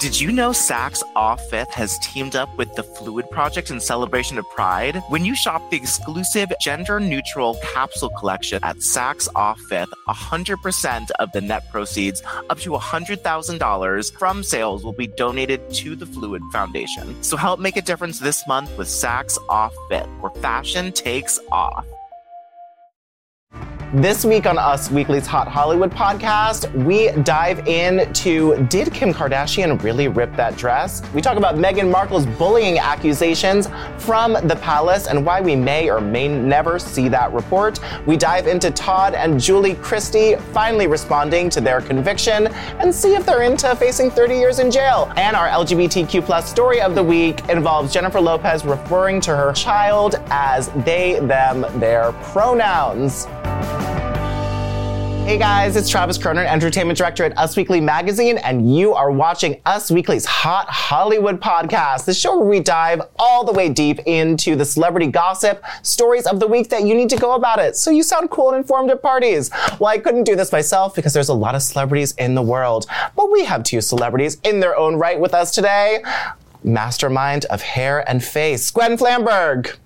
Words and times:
Did 0.00 0.18
you 0.18 0.32
know 0.32 0.48
Saks 0.48 1.02
Off 1.14 1.42
Fifth 1.50 1.74
has 1.74 1.98
teamed 1.98 2.34
up 2.34 2.48
with 2.56 2.74
the 2.74 2.82
Fluid 2.82 3.30
Project 3.30 3.70
in 3.70 3.78
celebration 3.78 4.38
of 4.38 4.48
Pride? 4.48 4.96
When 5.10 5.26
you 5.26 5.34
shop 5.34 5.60
the 5.68 5.76
exclusive 5.76 6.50
gender 6.58 6.98
neutral 6.98 7.58
capsule 7.62 8.08
collection 8.08 8.60
at 8.64 8.76
Saks 8.76 9.28
Off 9.34 9.60
Fifth, 9.68 9.90
100% 10.08 11.10
of 11.18 11.30
the 11.32 11.42
net 11.42 11.70
proceeds, 11.70 12.22
up 12.48 12.58
to 12.60 12.70
$100,000 12.70 14.18
from 14.18 14.42
sales, 14.42 14.84
will 14.84 14.94
be 14.94 15.06
donated 15.06 15.70
to 15.74 15.94
the 15.94 16.06
Fluid 16.06 16.40
Foundation. 16.50 17.22
So 17.22 17.36
help 17.36 17.60
make 17.60 17.76
a 17.76 17.82
difference 17.82 18.20
this 18.20 18.46
month 18.46 18.74
with 18.78 18.88
Saks 18.88 19.36
Off 19.50 19.74
Fifth, 19.90 20.08
where 20.20 20.32
fashion 20.40 20.92
takes 20.92 21.38
off. 21.52 21.84
This 23.94 24.24
week 24.24 24.46
on 24.46 24.56
Us 24.56 24.88
Weekly's 24.88 25.26
Hot 25.26 25.48
Hollywood 25.48 25.90
podcast, 25.90 26.72
we 26.84 27.10
dive 27.24 27.66
into 27.66 28.64
Did 28.66 28.94
Kim 28.94 29.12
Kardashian 29.12 29.82
really 29.82 30.06
rip 30.06 30.32
that 30.36 30.56
dress? 30.56 31.02
We 31.12 31.20
talk 31.20 31.36
about 31.36 31.56
Meghan 31.56 31.90
Markle's 31.90 32.24
bullying 32.24 32.78
accusations 32.78 33.68
from 33.98 34.34
the 34.44 34.56
palace 34.62 35.08
and 35.08 35.26
why 35.26 35.40
we 35.40 35.56
may 35.56 35.90
or 35.90 36.00
may 36.00 36.28
never 36.28 36.78
see 36.78 37.08
that 37.08 37.32
report. 37.32 37.80
We 38.06 38.16
dive 38.16 38.46
into 38.46 38.70
Todd 38.70 39.14
and 39.14 39.40
Julie 39.40 39.74
Chrisley 39.74 40.40
finally 40.52 40.86
responding 40.86 41.50
to 41.50 41.60
their 41.60 41.80
conviction 41.80 42.46
and 42.78 42.94
see 42.94 43.16
if 43.16 43.26
they're 43.26 43.42
into 43.42 43.74
facing 43.74 44.08
30 44.12 44.36
years 44.36 44.60
in 44.60 44.70
jail. 44.70 45.12
And 45.16 45.34
our 45.34 45.48
LGBTQ 45.48 46.24
plus 46.24 46.48
story 46.48 46.80
of 46.80 46.94
the 46.94 47.02
week 47.02 47.48
involves 47.48 47.92
Jennifer 47.92 48.20
Lopez 48.20 48.64
referring 48.64 49.20
to 49.22 49.34
her 49.34 49.52
child 49.52 50.14
as 50.30 50.68
they, 50.84 51.18
them, 51.18 51.66
their 51.80 52.12
pronouns. 52.12 53.26
Hey 55.30 55.38
guys, 55.38 55.76
it's 55.76 55.88
Travis 55.88 56.18
Kerner, 56.18 56.42
Entertainment 56.42 56.98
Director 56.98 57.22
at 57.22 57.38
Us 57.38 57.56
Weekly 57.56 57.80
Magazine, 57.80 58.38
and 58.38 58.76
you 58.76 58.94
are 58.94 59.12
watching 59.12 59.62
Us 59.64 59.88
Weekly's 59.88 60.24
Hot 60.24 60.68
Hollywood 60.68 61.40
podcast, 61.40 62.04
the 62.04 62.12
show 62.12 62.36
where 62.36 62.48
we 62.48 62.58
dive 62.58 63.00
all 63.16 63.44
the 63.44 63.52
way 63.52 63.68
deep 63.68 64.00
into 64.06 64.56
the 64.56 64.64
celebrity 64.64 65.06
gossip, 65.06 65.64
stories 65.82 66.26
of 66.26 66.40
the 66.40 66.48
week 66.48 66.68
that 66.70 66.82
you 66.82 66.96
need 66.96 67.08
to 67.10 67.16
go 67.16 67.36
about 67.36 67.60
it, 67.60 67.76
so 67.76 67.92
you 67.92 68.02
sound 68.02 68.28
cool 68.30 68.48
and 68.48 68.56
informed 68.56 68.90
at 68.90 69.02
parties. 69.02 69.52
Well, 69.78 69.86
I 69.86 69.98
couldn't 69.98 70.24
do 70.24 70.34
this 70.34 70.50
myself 70.50 70.96
because 70.96 71.12
there's 71.12 71.28
a 71.28 71.34
lot 71.34 71.54
of 71.54 71.62
celebrities 71.62 72.12
in 72.18 72.34
the 72.34 72.42
world, 72.42 72.86
but 73.14 73.30
we 73.30 73.44
have 73.44 73.62
two 73.62 73.80
celebrities 73.80 74.38
in 74.42 74.58
their 74.58 74.76
own 74.76 74.96
right 74.96 75.20
with 75.20 75.32
us 75.32 75.52
today. 75.52 76.02
Mastermind 76.64 77.44
of 77.44 77.62
hair 77.62 78.02
and 78.10 78.24
face, 78.24 78.68
Gwen 78.72 78.98
Flamberg. 78.98 79.76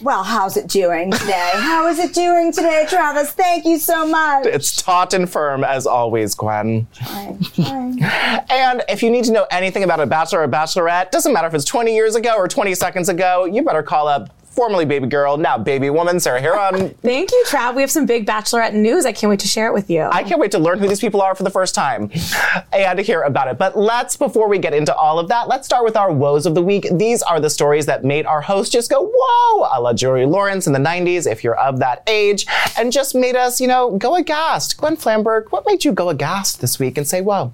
Well, 0.00 0.22
how's 0.22 0.56
it 0.56 0.68
doing 0.68 1.10
today? 1.10 1.50
How 1.54 1.88
is 1.88 1.98
it 1.98 2.14
doing 2.14 2.52
today, 2.52 2.86
Travis? 2.88 3.32
Thank 3.32 3.64
you 3.64 3.78
so 3.78 4.06
much. 4.06 4.46
It's 4.46 4.80
taut 4.80 5.14
and 5.14 5.28
firm 5.30 5.64
as 5.64 5.86
always, 5.86 6.34
Gwen. 6.34 6.86
Fine, 6.92 7.42
fine. 7.42 8.02
And 8.50 8.82
if 8.88 9.02
you 9.02 9.10
need 9.10 9.24
to 9.24 9.32
know 9.32 9.46
anything 9.50 9.82
about 9.82 10.00
a 10.00 10.06
bachelor 10.06 10.42
or 10.42 10.48
bachelorette, 10.48 11.10
doesn't 11.10 11.32
matter 11.32 11.48
if 11.48 11.54
it's 11.54 11.64
20 11.64 11.94
years 11.94 12.14
ago 12.14 12.34
or 12.36 12.46
20 12.48 12.74
seconds 12.74 13.08
ago, 13.08 13.44
you 13.44 13.62
better 13.62 13.82
call 13.82 14.08
up 14.08 14.30
formerly 14.54 14.84
baby 14.84 15.06
girl, 15.06 15.36
now 15.36 15.58
baby 15.58 15.90
woman, 15.90 16.20
Sarah 16.20 16.40
Hearon. 16.40 16.94
Thank 17.02 17.32
you, 17.32 17.44
Trav. 17.46 17.74
We 17.74 17.82
have 17.82 17.90
some 17.90 18.06
big 18.06 18.26
bachelorette 18.26 18.74
news. 18.74 19.04
I 19.04 19.12
can't 19.12 19.28
wait 19.28 19.40
to 19.40 19.48
share 19.48 19.66
it 19.66 19.72
with 19.72 19.90
you. 19.90 20.02
I 20.02 20.22
can't 20.22 20.40
wait 20.40 20.52
to 20.52 20.58
learn 20.58 20.78
who 20.78 20.88
these 20.88 21.00
people 21.00 21.20
are 21.20 21.34
for 21.34 21.42
the 21.42 21.50
first 21.50 21.74
time 21.74 22.10
and 22.72 22.96
to 22.96 23.02
hear 23.02 23.22
about 23.22 23.48
it. 23.48 23.58
But 23.58 23.76
let's, 23.76 24.16
before 24.16 24.48
we 24.48 24.58
get 24.58 24.72
into 24.72 24.94
all 24.94 25.18
of 25.18 25.28
that, 25.28 25.48
let's 25.48 25.66
start 25.66 25.84
with 25.84 25.96
our 25.96 26.12
woes 26.12 26.46
of 26.46 26.54
the 26.54 26.62
week. 26.62 26.86
These 26.92 27.22
are 27.22 27.40
the 27.40 27.50
stories 27.50 27.86
that 27.86 28.04
made 28.04 28.26
our 28.26 28.40
host 28.40 28.72
just 28.72 28.90
go, 28.90 29.10
whoa, 29.12 29.68
a 29.72 29.80
la 29.80 29.92
Joey 29.92 30.24
Lawrence 30.24 30.66
in 30.66 30.72
the 30.72 30.78
90s, 30.78 31.30
if 31.30 31.42
you're 31.42 31.56
of 31.56 31.78
that 31.80 32.02
age, 32.06 32.46
and 32.78 32.92
just 32.92 33.14
made 33.14 33.36
us, 33.36 33.60
you 33.60 33.68
know, 33.68 33.96
go 33.96 34.14
aghast. 34.14 34.76
Gwen 34.78 34.96
Flamberg, 34.96 35.50
what 35.50 35.64
made 35.66 35.84
you 35.84 35.92
go 35.92 36.08
aghast 36.08 36.60
this 36.60 36.78
week 36.78 36.96
and 36.96 37.06
say, 37.06 37.20
whoa? 37.20 37.52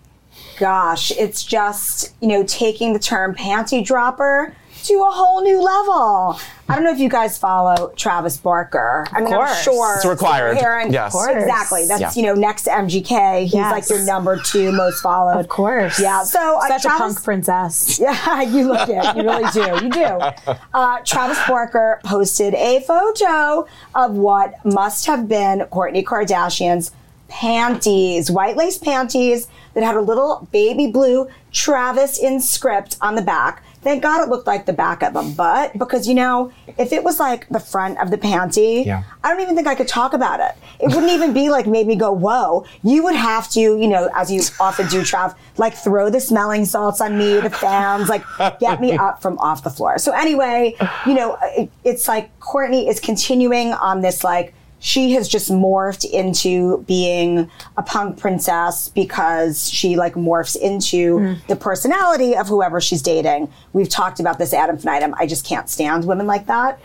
Gosh, 0.58 1.10
it's 1.12 1.42
just, 1.42 2.14
you 2.20 2.28
know, 2.28 2.44
taking 2.44 2.92
the 2.92 2.98
term 2.98 3.34
panty 3.34 3.84
dropper 3.84 4.54
to 4.84 4.94
a 4.94 5.10
whole 5.10 5.42
new 5.42 5.60
level. 5.62 6.38
I 6.68 6.74
don't 6.74 6.84
know 6.84 6.92
if 6.92 6.98
you 7.00 7.08
guys 7.08 7.36
follow 7.36 7.92
Travis 7.96 8.36
Barker. 8.36 9.06
I 9.12 9.20
mean, 9.20 9.32
I'm 9.32 9.40
course. 9.40 9.62
sure. 9.62 9.96
It's 9.96 10.04
required. 10.06 10.56
Hearon- 10.56 10.92
Yes. 10.92 11.06
Of 11.08 11.12
course. 11.12 11.36
Exactly. 11.42 11.86
That's, 11.86 12.00
Yeah. 12.00 12.12
you 12.14 12.22
know, 12.22 12.34
next 12.34 12.62
to 12.62 12.70
MGK. 12.70 13.42
He's 13.44 13.54
Yes. 13.54 13.72
like 13.72 13.88
your 13.90 14.06
number 14.06 14.36
two 14.38 14.70
most 14.72 15.00
followed. 15.00 15.40
of 15.40 15.48
course. 15.48 15.98
Yeah. 16.00 16.22
So 16.22 16.58
uh, 16.58 16.68
such 16.68 16.84
a 16.84 16.88
punk 16.90 17.22
princess. 17.24 17.98
Yeah, 18.10 18.42
you 18.42 18.68
look 18.68 18.88
it. 18.88 19.16
You 19.16 19.22
really 19.24 19.50
do. 19.52 19.84
You 19.84 19.90
do. 19.90 20.54
Uh, 20.72 20.98
Travis 21.04 21.38
Barker 21.48 22.00
posted 22.04 22.54
a 22.54 22.80
photo 22.80 23.66
of 23.94 24.12
what 24.16 24.54
must 24.64 25.06
have 25.06 25.28
been 25.28 25.60
Kourtney 25.72 26.04
Kardashian's 26.04 26.92
panties, 27.28 28.30
white 28.30 28.56
lace 28.56 28.78
panties 28.78 29.48
that 29.74 29.82
had 29.84 29.96
a 29.96 30.00
little 30.00 30.46
baby 30.52 30.86
blue 30.88 31.28
Travis 31.52 32.18
in 32.18 32.40
script 32.40 32.96
on 33.00 33.14
the 33.14 33.22
back. 33.22 33.62
Thank 33.82 34.02
God 34.02 34.22
it 34.22 34.28
looked 34.28 34.46
like 34.46 34.66
the 34.66 34.72
back 34.74 35.02
of 35.02 35.16
a 35.16 35.22
butt 35.22 35.76
because, 35.78 36.06
you 36.06 36.14
know, 36.14 36.52
if 36.76 36.92
it 36.92 37.02
was 37.02 37.18
like 37.18 37.48
the 37.48 37.60
front 37.60 37.98
of 37.98 38.10
the 38.10 38.18
panty, 38.18 38.84
Yeah. 38.84 39.04
I 39.24 39.30
don't 39.30 39.40
even 39.40 39.54
think 39.56 39.66
I 39.66 39.74
could 39.74 39.88
talk 39.88 40.12
about 40.12 40.40
it. 40.40 40.54
It 40.80 40.88
wouldn't 40.88 41.10
even 41.12 41.32
be 41.32 41.48
like 41.50 41.66
made 41.66 41.86
me 41.86 41.96
go, 41.96 42.12
whoa. 42.12 42.66
You 42.82 43.02
would 43.04 43.14
have 43.14 43.48
to, 43.52 43.60
you 43.60 43.88
know, 43.88 44.10
as 44.14 44.30
you 44.30 44.42
often 44.60 44.86
do, 44.88 45.00
Trav, 45.00 45.34
like 45.56 45.74
throw 45.74 46.10
the 46.10 46.20
smelling 46.20 46.64
salts 46.66 47.00
on 47.00 47.16
me, 47.18 47.40
the 47.40 47.48
fans, 47.50 48.08
like 48.08 48.24
get 48.60 48.80
me 48.80 48.92
up 48.92 49.22
from 49.22 49.38
off 49.38 49.64
the 49.64 49.70
floor. 49.70 49.98
So 49.98 50.12
anyway, 50.12 50.76
you 51.06 51.14
know, 51.14 51.38
it, 51.42 51.70
it's 51.84 52.06
like 52.06 52.38
Kourtney 52.40 52.88
is 52.88 53.00
continuing 53.00 53.72
on 53.72 54.02
this 54.02 54.22
like, 54.22 54.52
she 54.82 55.12
has 55.12 55.28
just 55.28 55.50
morphed 55.50 56.04
into 56.10 56.78
being 56.88 57.50
a 57.76 57.82
punk 57.82 58.18
princess 58.18 58.88
because 58.88 59.68
she 59.70 59.94
like 59.96 60.14
morphs 60.14 60.56
into 60.56 61.36
the 61.48 61.54
personality 61.56 62.34
of 62.34 62.48
whoever 62.48 62.80
she's 62.80 63.02
dating. 63.02 63.52
We've 63.74 63.88
talked 63.90 64.20
about 64.20 64.38
this 64.38 64.54
ad 64.54 64.70
infinitum. 64.70 65.14
I 65.18 65.26
just 65.26 65.44
can't 65.46 65.68
stand 65.68 66.06
women 66.06 66.26
like 66.26 66.46
that 66.46 66.80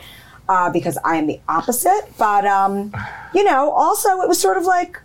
uh, 0.50 0.70
because 0.72 0.98
I 1.06 1.16
am 1.16 1.28
the 1.28 1.40
opposite. 1.48 2.02
But 2.18 2.46
um, 2.46 2.94
you 3.34 3.44
know, 3.46 3.72
also 3.72 4.20
it 4.22 4.28
was 4.28 4.40
sort 4.42 4.58
of 4.58 4.66
like 4.66 5.00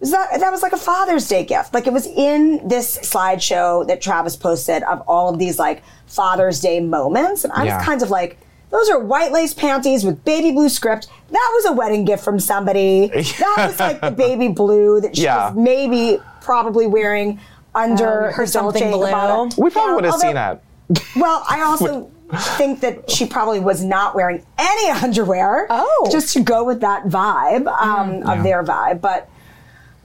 was 0.00 0.10
that 0.12 0.40
that 0.40 0.50
was 0.50 0.62
like 0.62 0.72
a 0.72 0.78
Father's 0.78 1.28
Day 1.28 1.44
gift. 1.44 1.74
Like 1.74 1.86
it 1.86 1.92
was 1.92 2.06
in 2.06 2.66
this 2.66 2.96
slideshow 3.00 3.86
that 3.86 4.00
Travis 4.00 4.34
posted 4.34 4.82
of 4.84 5.02
all 5.06 5.28
of 5.28 5.38
these 5.38 5.58
like 5.58 5.82
Father's 6.06 6.58
Day 6.60 6.80
moments, 6.80 7.44
and 7.44 7.52
I 7.52 7.64
Yeah. 7.66 7.76
was 7.76 7.84
kind 7.84 8.00
of 8.02 8.08
like. 8.10 8.38
Those 8.70 8.88
are 8.88 8.98
white 9.00 9.32
lace 9.32 9.52
panties 9.54 10.04
with 10.04 10.24
baby 10.24 10.52
blue 10.52 10.68
script. 10.68 11.08
That 11.30 11.50
was 11.54 11.66
a 11.66 11.72
wedding 11.72 12.04
gift 12.04 12.22
from 12.24 12.38
somebody. 12.40 13.08
That 13.08 13.54
was 13.68 13.80
like 13.80 14.00
the 14.00 14.10
baby 14.16 14.48
blue 14.48 15.00
that 15.00 15.16
she 15.16 15.24
Yeah. 15.24 15.48
was 15.50 15.56
maybe 15.56 16.18
probably 16.40 16.86
wearing 16.86 17.40
under 17.74 18.28
Um, 18.28 18.32
her 18.34 18.46
the 18.46 18.52
Dolce 18.52 18.78
something 18.80 18.90
blue. 18.92 19.06
Gabbana. 19.06 19.58
We 19.58 19.70
probably 19.70 19.90
Yeah, 19.90 19.94
would 19.96 20.04
have 20.04 20.14
seen 20.20 20.34
that. 20.34 20.62
well, 21.16 21.44
I 21.48 21.60
also 21.62 22.10
think 22.56 22.80
that 22.80 23.10
she 23.10 23.26
probably 23.26 23.58
was 23.60 23.82
not 23.82 24.14
wearing 24.14 24.44
any 24.58 24.90
underwear. 24.90 25.66
Oh. 25.68 26.08
Just 26.12 26.32
to 26.34 26.40
go 26.40 26.62
with 26.64 26.80
that 26.80 27.04
vibe 27.06 27.66
um, 27.80 28.22
of 28.28 28.44
their 28.44 28.62
vibe. 28.62 29.00
But 29.00 29.28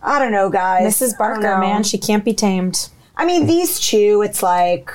I 0.01 0.17
don't 0.19 0.31
know, 0.31 0.49
guys. 0.49 0.83
Mrs. 0.99 1.13
I 1.19 1.27
don't 1.33 1.41
Barker, 1.41 1.59
man, 1.59 1.83
she 1.83 1.97
can't 1.99 2.25
be 2.25 2.33
tamed. 2.33 2.89
I 3.15 3.25
mean, 3.25 3.45
these 3.47 3.79
two, 3.79 4.23
it's 4.25 4.41
like. 4.43 4.91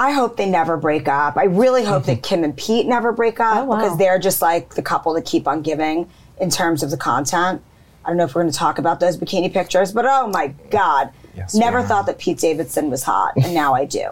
I 0.00 0.12
hope 0.12 0.36
they 0.38 0.48
never 0.48 0.76
break 0.78 1.08
up. 1.08 1.36
I 1.36 1.44
really 1.44 1.84
hope 1.84 2.04
that 2.04 2.22
Kim 2.28 2.42
and 2.42 2.56
Pete 2.56 2.86
never 2.86 3.12
break 3.12 3.38
up 3.38 3.58
Oh, 3.58 3.64
wow. 3.64 3.76
because 3.76 3.98
they're 3.98 4.18
just 4.18 4.40
like 4.40 4.74
the 4.74 4.82
couple 4.82 5.12
that 5.14 5.26
keep 5.26 5.46
on 5.46 5.60
giving 5.60 6.08
in 6.40 6.48
terms 6.48 6.82
of 6.82 6.90
the 6.90 6.96
content. 6.96 7.62
I 8.04 8.08
don't 8.08 8.16
know 8.16 8.24
if 8.24 8.34
we're 8.34 8.40
going 8.42 8.50
to 8.52 8.58
talk 8.58 8.78
about 8.78 8.98
those 8.98 9.18
bikini 9.18 9.52
pictures, 9.52 9.92
but 9.92 10.06
oh 10.08 10.26
my 10.28 10.48
God. 10.70 11.10
Yes, 11.36 11.54
never 11.54 11.82
thought 11.82 12.06
that 12.06 12.18
Pete 12.18 12.38
Davidson 12.38 12.88
was 12.90 13.02
hot, 13.02 13.34
and 13.36 13.52
now 13.54 13.74
I 13.74 13.84
do. 13.84 14.08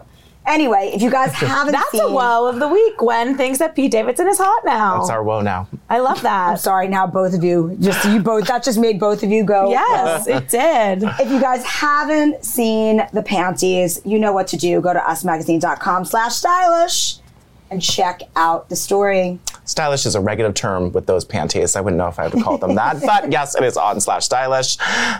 Anyway, 0.48 0.90
if 0.94 1.02
you 1.02 1.10
guys 1.10 1.30
haven't 1.34 1.72
That's 1.72 1.90
seen, 1.90 2.00
a 2.00 2.10
woe 2.10 2.46
of 2.46 2.58
the 2.58 2.66
week. 2.68 2.96
Gwen 2.96 3.36
thinks 3.36 3.58
that 3.58 3.76
Pete 3.76 3.92
Davidson 3.92 4.26
is 4.28 4.38
hot 4.38 4.64
now. 4.64 4.98
That's 4.98 5.10
our 5.10 5.22
woe 5.22 5.42
now. 5.42 5.68
I 5.90 5.98
love 5.98 6.22
that. 6.22 6.50
I'm 6.50 6.56
sorry. 6.56 6.88
Now 6.88 7.06
both 7.06 7.34
of 7.34 7.44
you, 7.44 7.76
just 7.80 8.04
you 8.06 8.20
both. 8.20 8.46
That 8.46 8.64
just 8.64 8.78
made 8.78 8.98
both 8.98 9.22
of 9.22 9.30
you 9.30 9.44
go. 9.44 9.70
Yes, 9.70 10.26
it 10.26 10.48
did. 10.48 11.02
If 11.20 11.30
you 11.30 11.38
guys 11.40 11.64
haven't 11.64 12.44
seen 12.44 13.06
the 13.12 13.22
panties, 13.22 14.00
you 14.06 14.18
know 14.18 14.32
what 14.32 14.48
to 14.48 14.56
do. 14.56 14.80
Go 14.80 14.94
to 14.94 14.98
usmagazine.com 14.98 16.06
slash 16.06 16.36
stylish 16.36 17.18
and 17.70 17.82
check 17.82 18.22
out 18.34 18.70
the 18.70 18.76
story. 18.76 19.38
Stylish 19.68 20.06
is 20.06 20.14
a 20.14 20.20
regular 20.20 20.50
term 20.50 20.92
with 20.92 21.06
those 21.06 21.26
panties. 21.26 21.76
I 21.76 21.82
wouldn't 21.82 21.98
know 21.98 22.08
if 22.08 22.18
I 22.18 22.28
would 22.28 22.42
call 22.42 22.56
them 22.56 22.74
that, 22.76 23.00
but 23.06 23.30
yes, 23.30 23.54
it 23.54 23.62
is 23.62 23.76
on 23.76 24.00
slash 24.00 24.24
stylish. 24.24 24.78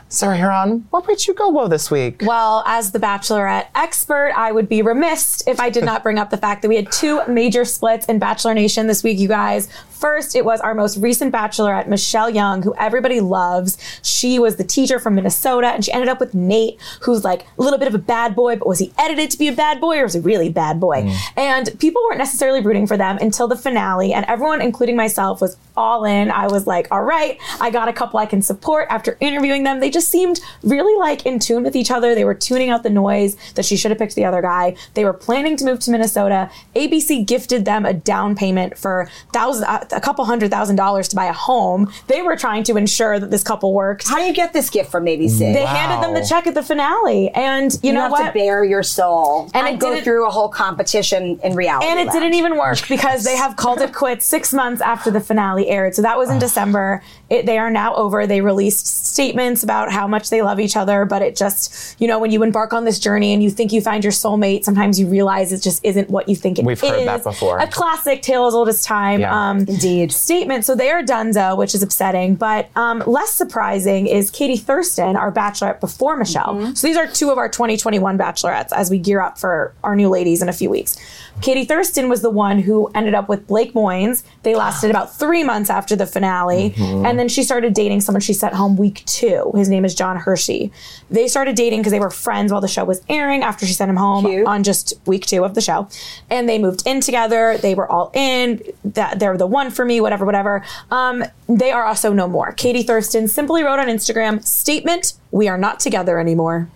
Sarah 0.09 0.39
Hearon, 0.39 0.85
what 0.91 1.06
made 1.06 1.27
you 1.27 1.35
go 1.35 1.50
woe 1.50 1.69
this 1.69 1.91
week? 1.91 2.23
Well, 2.25 2.62
as 2.67 2.93
the 2.93 2.99
Bachelorette 2.99 3.67
expert, 3.75 4.33
I 4.35 4.50
would 4.53 4.69
be 4.69 4.81
remiss 4.81 5.43
if 5.47 5.61
I 5.61 5.69
did 5.69 5.85
not 5.85 6.03
bring 6.03 6.19
up 6.19 6.31
the 6.31 6.39
fact 6.39 6.62
that 6.62 6.69
we 6.69 6.77
had 6.77 6.91
two 6.91 7.21
major 7.29 7.67
splits 7.67 8.06
in 8.06 8.19
Bachelor 8.19 8.55
Nation 8.55 8.87
this 8.87 9.05
week, 9.05 9.19
you 9.19 9.29
guys. 9.29 9.69
First, 9.91 10.37
it 10.37 10.45
was 10.45 10.61
our 10.61 10.75
most 10.75 10.97
recent 10.97 11.35
Bachelorette, 11.35 11.89
Michelle 11.89 12.31
Young, 12.31 12.62
who 12.62 12.73
everybody 12.77 13.21
loves. 13.21 13.77
She 14.00 14.39
was 14.39 14.55
the 14.55 14.62
teacher 14.62 15.00
from 15.00 15.17
Minnesota, 15.17 15.69
and 15.69 15.85
she 15.85 15.93
ended 15.93 16.09
up 16.09 16.21
with 16.21 16.35
Nate, 16.35 16.81
who's 17.03 17.25
like 17.25 17.43
a 17.59 17.62
little 17.62 17.81
bit 17.81 17.89
of 17.89 17.95
a 17.95 17.99
bad 17.99 18.37
boy, 18.37 18.55
but 18.55 18.69
was 18.69 18.79
he 18.79 18.93
edited 18.97 19.29
to 19.33 19.39
be 19.39 19.49
a 19.49 19.53
bad 19.53 19.81
boy 19.81 19.99
or 19.99 20.05
was 20.05 20.15
he 20.15 20.21
really 20.21 20.50
bad 20.50 20.79
boy? 20.79 21.03
Mm. 21.03 21.17
And 21.37 21.81
people 21.81 22.00
weren't 22.05 22.19
necessarily 22.19 22.61
rooting 22.61 22.87
for 22.87 22.97
them 22.97 23.19
until 23.21 23.49
the 23.49 23.56
finale, 23.56 24.12
and 24.12 24.25
everyone, 24.38 24.62
including 24.62 24.94
myself, 24.94 25.40
was 25.40 25.56
all 25.76 26.05
in. 26.05 26.31
I 26.31 26.46
was 26.46 26.64
like, 26.67 26.87
all 26.93 27.02
right, 27.02 27.38
I 27.61 27.70
got 27.70 27.88
a 27.88 27.93
couple 27.93 28.20
I 28.20 28.26
can 28.26 28.40
support. 28.40 28.87
After 28.88 29.17
interviewing 29.20 29.64
them, 29.64 29.81
they 29.81 29.90
just 29.90 30.08
seemed 30.08 30.40
really 30.62 30.96
like 30.99 31.26
in 31.26 31.40
tune 31.40 31.64
with 31.64 31.75
each 31.75 31.90
other. 31.90 32.14
They 32.14 32.25
were 32.25 32.35
tuning 32.35 32.70
out 32.70 32.85
the 32.85 32.90
noise 32.90 33.37
that 33.55 33.64
she 33.64 33.76
should 33.76 33.90
have 33.90 33.99
picked 33.99 34.14
the 34.14 34.25
other 34.25 34.40
guy. 34.40 34.76
They 34.94 35.05
were 35.05 35.12
planning 35.12 35.56
to 35.56 35.64
move 35.64 35.81
to 35.81 35.90
Minnesota. 35.90 36.50
ABC 36.76 37.26
gifted 37.26 37.64
them 37.64 37.85
a 37.85 37.93
down 37.93 38.37
payment 38.37 38.79
for 38.79 39.11
thousand, 39.32 39.64
uh, 39.64 39.85
a 39.90 40.00
couple 40.00 40.25
hundred 40.25 40.52
thousand 40.52 40.76
dollars 40.76 41.08
to 41.08 41.17
buy 41.17 41.26
a 41.26 41.32
home. 41.32 41.93
They 42.06 42.23
were 42.23 42.37
trying 42.37 42.62
to 42.64 42.76
ensure 42.76 43.19
that 43.19 43.32
this 43.32 43.43
couple 43.43 43.75
worked. 43.75 44.06
How 44.06 44.19
do 44.19 44.23
you 44.25 44.32
get 44.32 44.52
this 44.52 44.70
gift 44.70 44.93
from 44.93 45.06
ABC? 45.06 45.38
They 45.38 45.67
handed 45.67 46.05
them 46.05 46.14
the 46.14 46.26
check 46.29 46.46
at 46.46 46.55
the 46.55 46.62
finale, 46.62 47.31
and 47.31 47.73
you, 47.75 47.88
you 47.88 47.93
know 47.93 48.02
have 48.02 48.12
what? 48.12 48.26
to 48.29 48.32
bare 48.32 48.64
your 48.64 48.85
soul 48.85 49.50
And 49.52 49.67
and, 49.67 49.81
go 49.81 50.00
through 50.00 50.29
a 50.29 50.31
whole 50.31 50.49
competition 50.49 51.40
in 51.43 51.56
reality. 51.56 51.88
And 51.88 51.99
it 51.99 52.06
Land. 52.06 52.20
didn't 52.20 52.35
even 52.35 52.56
work 52.56 52.87
because 52.88 53.25
they 53.25 53.37
have 53.44 53.56
called 53.56 53.81
it 53.81 53.93
quits 53.93 54.28
six 54.29 54.53
months 54.53 54.83
after 54.83 55.11
the 55.11 55.21
finale 55.21 55.69
aired. 55.69 55.95
So 55.95 56.03
that 56.03 56.19
was 56.19 56.29
in 56.29 56.39
December. 56.39 57.03
It, 57.31 57.47
they 57.47 57.57
are 57.57 57.71
now 57.71 57.95
over. 57.95 58.27
They 58.27 58.43
released 58.43 58.87
statements 58.87 59.63
about 59.63 59.91
how 59.91 60.07
much 60.07 60.29
they 60.29 60.43
love 60.43 60.61
each 60.61 60.77
other, 60.77 61.07
but 61.07 61.23
it 61.23 61.35
just, 61.35 61.99
you 61.99 62.07
know, 62.07 62.19
when 62.19 62.31
you 62.31 62.43
embark 62.43 62.75
on 62.75 62.85
this 62.85 62.99
journey 62.99 63.33
and 63.33 63.43
you 63.43 63.51
think 63.51 63.73
you 63.73 63.81
find 63.81 64.05
your 64.05 64.13
soulmate, 64.13 64.65
sometimes 64.65 65.01
you 65.01 65.07
realize 65.07 65.51
it 65.53 65.63
just 65.63 65.83
isn't 65.83 66.11
what 66.11 66.29
you 66.29 66.37
think 66.37 66.59
it 66.59 66.63
is. 66.63 66.67
We've 66.67 66.81
heard 66.81 67.07
that 67.07 67.25
before. 67.25 67.59
A 67.59 67.67
classic 67.67 68.21
tale 68.21 68.47
as 68.47 68.55
old 68.55 68.69
as 68.69 68.83
time. 68.83 69.21
Yeah. 69.21 69.51
Um, 69.51 69.61
Indeed. 69.61 70.13
Statement. 70.13 70.65
So 70.65 70.75
they 70.75 70.91
are 70.91 71.03
donezo, 71.03 71.57
which 71.57 71.75
is 71.75 71.83
upsetting, 71.83 72.35
but 72.35 72.69
um, 72.77 73.03
less 73.07 73.33
surprising 73.33 74.07
is 74.07 74.31
Katie 74.31 74.59
Thurston, 74.59 75.17
our 75.17 75.33
bachelorette 75.33 75.81
before 75.81 76.17
Michelle. 76.17 76.75
So 76.77 76.87
these 76.87 76.97
are 76.97 77.07
two 77.07 77.31
of 77.31 77.39
our 77.39 77.49
2021 77.49 78.19
bachelorettes 78.19 78.73
as 78.73 78.91
we 78.91 78.99
gear 78.99 79.21
up 79.21 79.39
for 79.39 79.73
our 79.83 79.97
new 79.97 80.11
ladies 80.11 80.43
in 80.43 80.49
a 80.49 80.53
few 80.53 80.69
weeks. 80.69 80.99
Katie 81.41 81.65
Thurston 81.65 82.09
was 82.09 82.21
the 82.23 82.31
one 82.31 82.59
who 82.59 82.89
ended 82.95 83.15
up 83.15 83.29
with 83.29 83.47
Blake 83.47 83.73
Moynes. 83.73 84.18
They 84.43 84.55
lasted 84.55 84.91
about 84.91 85.15
three 85.17 85.43
months 85.44 85.70
after 85.70 85.97
the 85.97 86.06
finale. 86.06 86.75
And 86.79 87.19
then 87.19 87.29
she 87.29 87.43
started 87.43 87.75
dating 87.75 88.00
someone 88.03 88.20
she 88.20 88.32
sent 88.32 88.55
home 88.55 88.76
week 88.76 89.03
two. 89.06 89.53
His 89.55 89.69
name 89.69 89.85
is 89.85 89.94
John 89.94 90.17
Hersey. 90.17 90.73
They 91.11 91.29
started 91.29 91.56
dating 91.56 91.81
because 91.81 91.93
they 91.93 92.00
were 92.00 92.11
friends 92.11 92.53
while 92.53 92.61
the 92.61 92.69
show 92.69 92.85
was 92.85 93.03
airing 93.09 93.43
after 93.43 93.67
she 93.67 93.73
sent 93.73 93.91
him 93.91 93.97
home 93.97 94.25
Cute. 94.25 94.47
on 94.47 94.62
just 94.62 94.94
week 95.06 95.26
two 95.26 95.44
of 95.44 95.55
the 95.55 95.61
show. 95.61 95.88
And 96.31 96.49
they 96.49 96.59
moved 96.59 96.87
in 96.87 97.00
together. 97.00 97.59
They 97.59 97.75
were 97.75 97.91
all 97.91 98.11
in. 98.15 98.62
That 98.85 99.19
they're 99.19 99.37
the 99.37 99.47
one 99.47 99.70
for 99.70 99.85
me, 99.85 100.00
whatever, 100.00 100.25
whatever. 100.25 100.64
Um, 100.91 101.25
they 101.49 101.71
are 101.71 101.85
also 101.85 102.12
no 102.12 102.29
more. 102.29 102.53
Katie 102.53 102.82
Thurston 102.82 103.29
simply 103.29 103.62
wrote 103.62 103.79
on 103.79 103.88
Instagram, 103.88 104.44
statement, 104.44 105.14
we 105.31 105.49
are 105.49 105.59
not 105.59 105.81
together 105.81 106.19
anymore. 106.19 106.69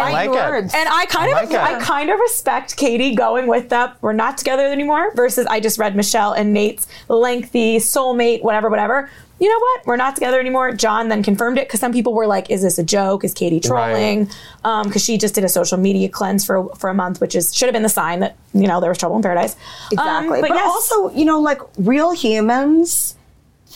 I 0.00 0.26
like 0.26 0.30
it. 0.30 0.74
And 0.74 0.88
I 0.88 1.06
kind 1.06 1.34
I 1.34 1.42
of, 1.42 1.50
like 1.50 1.54
it. 1.54 1.60
I 1.60 1.80
kind 1.80 2.10
of 2.10 2.18
respect 2.18 2.76
Katie 2.76 3.14
going 3.14 3.46
with 3.46 3.68
that. 3.70 3.96
We're 4.00 4.12
not 4.12 4.38
together 4.38 4.66
anymore. 4.66 5.12
Versus, 5.14 5.46
I 5.46 5.60
just 5.60 5.78
read 5.78 5.96
Michelle 5.96 6.32
and 6.32 6.52
Nate's 6.52 6.86
lengthy 7.08 7.78
soulmate, 7.78 8.42
whatever, 8.42 8.68
whatever. 8.68 9.10
You 9.38 9.48
know 9.48 9.58
what? 9.58 9.86
We're 9.86 9.96
not 9.96 10.16
together 10.16 10.38
anymore. 10.38 10.72
John 10.72 11.08
then 11.08 11.22
confirmed 11.22 11.56
it 11.56 11.66
because 11.66 11.80
some 11.80 11.92
people 11.92 12.12
were 12.12 12.26
like, 12.26 12.50
"Is 12.50 12.60
this 12.60 12.78
a 12.78 12.82
joke? 12.82 13.24
Is 13.24 13.32
Katie 13.32 13.58
trolling?" 13.58 14.28
Because 14.62 15.02
she 15.02 15.16
just 15.16 15.34
did 15.34 15.44
a 15.44 15.48
social 15.48 15.78
media 15.78 16.10
cleanse 16.10 16.44
for 16.44 16.68
for 16.76 16.90
a 16.90 16.94
month, 16.94 17.22
which 17.22 17.34
is 17.34 17.54
should 17.56 17.64
have 17.66 17.72
been 17.72 17.82
the 17.82 17.88
sign 17.88 18.20
that 18.20 18.36
you 18.52 18.66
know 18.66 18.82
there 18.82 18.90
was 18.90 18.98
trouble 18.98 19.16
in 19.16 19.22
paradise. 19.22 19.56
Um, 19.96 20.24
Exactly. 20.26 20.40
but 20.42 20.50
yes. 20.50 20.66
also, 20.66 21.08
you 21.16 21.24
know, 21.24 21.40
like 21.40 21.58
real 21.78 22.10
humans, 22.12 23.16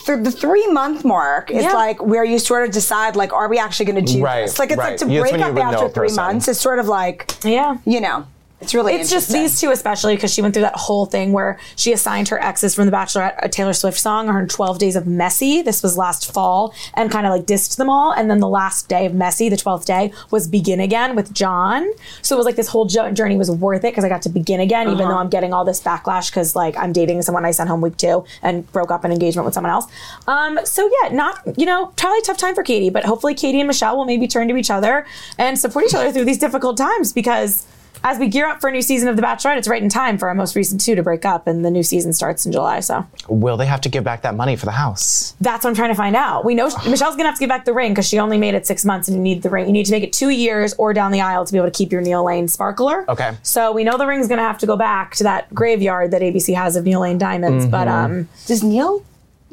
th- 0.05 0.23
the 0.23 0.31
three 0.31 0.67
month 0.67 1.03
mark 1.05 1.51
is 1.51 1.63
Yeah. 1.63 1.73
like 1.73 2.01
where 2.01 2.23
you 2.23 2.39
sort 2.39 2.65
of 2.67 2.71
decide, 2.71 3.15
like, 3.15 3.31
are 3.33 3.47
we 3.47 3.57
actually 3.59 3.85
going 3.87 4.05
to 4.05 4.13
do 4.13 4.23
Right, 4.23 4.41
this? 4.41 4.59
Like, 4.59 4.71
it's 4.71 4.77
right. 4.77 4.89
like 4.91 4.97
to 4.99 5.05
break 5.05 5.33
up 5.41 5.57
after 5.57 5.89
three 5.89 6.07
person. 6.07 6.15
months 6.23 6.47
is 6.47 6.59
sort 6.59 6.79
of 6.79 6.87
like, 6.87 7.31
yeah. 7.43 7.77
you 7.85 8.01
know, 8.01 8.25
it's 8.61 8.73
really 8.73 8.93
It's 8.93 9.09
just 9.09 9.31
these 9.31 9.59
two, 9.59 9.71
especially 9.71 10.15
because 10.15 10.33
she 10.33 10.41
went 10.41 10.53
through 10.53 10.63
that 10.63 10.75
whole 10.75 11.05
thing 11.05 11.33
where 11.33 11.59
she 11.75 11.91
assigned 11.91 12.29
her 12.29 12.41
exes 12.41 12.73
from 12.73 12.85
The 12.85 12.91
Bachelorette 12.91 13.35
a 13.39 13.49
Taylor 13.49 13.73
Swift 13.73 13.99
song, 13.99 14.27
her 14.27 14.47
12 14.47 14.79
Days 14.79 14.95
of 14.95 15.05
Messy. 15.05 15.61
This 15.61 15.83
was 15.83 15.97
last 15.97 16.31
fall, 16.31 16.73
and 16.93 17.11
kind 17.11 17.27
of 17.27 17.33
like 17.33 17.45
dissed 17.45 17.75
them 17.75 17.89
all. 17.89 18.13
And 18.13 18.29
then 18.29 18.39
the 18.39 18.47
last 18.47 18.87
day 18.87 19.05
of 19.05 19.13
Messy, 19.13 19.49
the 19.49 19.57
12th 19.57 19.85
day, 19.85 20.13
was 20.31 20.47
Begin 20.47 20.79
Again 20.79 21.15
with 21.15 21.33
John. 21.33 21.91
So 22.21 22.35
it 22.35 22.37
was 22.37 22.45
like 22.45 22.55
this 22.55 22.69
whole 22.69 22.85
jo- 22.85 23.11
journey 23.11 23.35
was 23.35 23.51
worth 23.51 23.83
it 23.83 23.91
because 23.91 24.05
I 24.05 24.09
got 24.09 24.21
to 24.21 24.29
begin 24.29 24.61
again, 24.61 24.87
even 24.87 25.09
though 25.09 25.17
I'm 25.17 25.29
getting 25.29 25.53
all 25.53 25.65
this 25.65 25.81
backlash 25.81 26.31
because 26.31 26.55
like 26.55 26.77
I'm 26.77 26.93
dating 26.93 27.21
someone 27.23 27.45
I 27.45 27.51
sent 27.51 27.69
home 27.69 27.81
week 27.81 27.97
two 27.97 28.23
and 28.41 28.71
broke 28.71 28.89
up 28.89 29.03
an 29.03 29.11
engagement 29.11 29.45
with 29.45 29.53
someone 29.53 29.71
else. 29.71 29.85
Um, 30.27 30.59
so 30.63 30.89
yeah, 31.01 31.09
not, 31.09 31.41
you 31.57 31.65
know, 31.65 31.87
probably 31.97 32.19
a 32.19 32.21
tough 32.21 32.37
time 32.37 32.55
for 32.55 32.63
Katie, 32.63 32.89
but 32.89 33.03
hopefully 33.03 33.33
Katie 33.33 33.59
and 33.59 33.67
Michelle 33.67 33.97
will 33.97 34.05
maybe 34.05 34.27
turn 34.27 34.47
to 34.47 34.55
each 34.55 34.71
other 34.71 35.05
and 35.37 35.59
support 35.59 35.85
each 35.85 35.93
other 35.93 36.11
through 36.11 36.25
these 36.25 36.39
difficult 36.39 36.77
times 36.77 37.11
because 37.11 37.67
as 38.03 38.19
we 38.19 38.27
gear 38.27 38.47
up 38.47 38.61
for 38.61 38.67
a 38.69 38.71
new 38.71 38.81
season 38.81 39.07
of 39.07 39.15
The 39.15 39.21
Bachelorette, 39.21 39.57
it's 39.57 39.67
right 39.67 39.81
in 39.81 39.89
time 39.89 40.17
for 40.17 40.27
our 40.27 40.35
most 40.35 40.55
recent 40.55 40.81
two 40.81 40.95
to 40.95 41.03
break 41.03 41.25
up, 41.25 41.47
and 41.47 41.63
the 41.65 41.71
new 41.71 41.83
season 41.83 42.13
starts 42.13 42.45
in 42.45 42.51
July. 42.51 42.79
So 42.79 43.05
Will 43.27 43.57
they 43.57 43.65
have 43.65 43.81
to 43.81 43.89
give 43.89 44.03
back 44.03 44.21
that 44.23 44.35
money 44.35 44.55
for 44.55 44.65
the 44.65 44.71
house? 44.71 45.33
that's 45.41 45.63
what 45.63 45.69
I'm 45.69 45.75
trying 45.75 45.89
to 45.89 45.95
find 45.95 46.15
out. 46.15 46.45
We 46.45 46.55
know 46.55 46.65
Michelle's 46.87 47.15
gonna 47.15 47.25
have 47.25 47.35
to 47.35 47.39
give 47.39 47.49
back 47.49 47.65
the 47.65 47.73
ring 47.73 47.91
because 47.91 48.07
she 48.07 48.19
only 48.19 48.37
made 48.37 48.53
it 48.55 48.65
six 48.67 48.85
months, 48.85 49.07
and 49.07 49.17
you 49.17 49.23
need 49.23 49.41
the 49.43 49.49
ring. 49.49 49.65
You 49.67 49.73
need 49.73 49.85
to 49.85 49.91
make 49.91 50.03
it 50.03 50.13
two 50.13 50.29
years 50.29 50.73
or 50.77 50.93
down 50.93 51.11
the 51.11 51.21
aisle 51.21 51.45
to 51.45 51.51
be 51.51 51.57
able 51.57 51.69
to 51.69 51.77
keep 51.77 51.91
your 51.91 52.01
Neil 52.01 52.23
Lane 52.23 52.47
sparkler. 52.47 53.09
Okay. 53.09 53.35
So 53.43 53.71
we 53.71 53.83
know 53.83 53.97
the 53.97 54.07
ring's 54.07 54.27
gonna 54.27 54.41
have 54.41 54.57
to 54.59 54.65
go 54.67 54.75
back 54.77 55.15
to 55.15 55.23
that 55.23 55.53
graveyard 55.53 56.11
that 56.11 56.21
ABC 56.21 56.55
has 56.55 56.75
of 56.75 56.85
Neil 56.85 57.01
Lane 57.01 57.17
diamonds. 57.17 57.65
But 57.65 57.87
um, 57.87 58.27
Does 58.47 58.63
Neil 58.63 59.03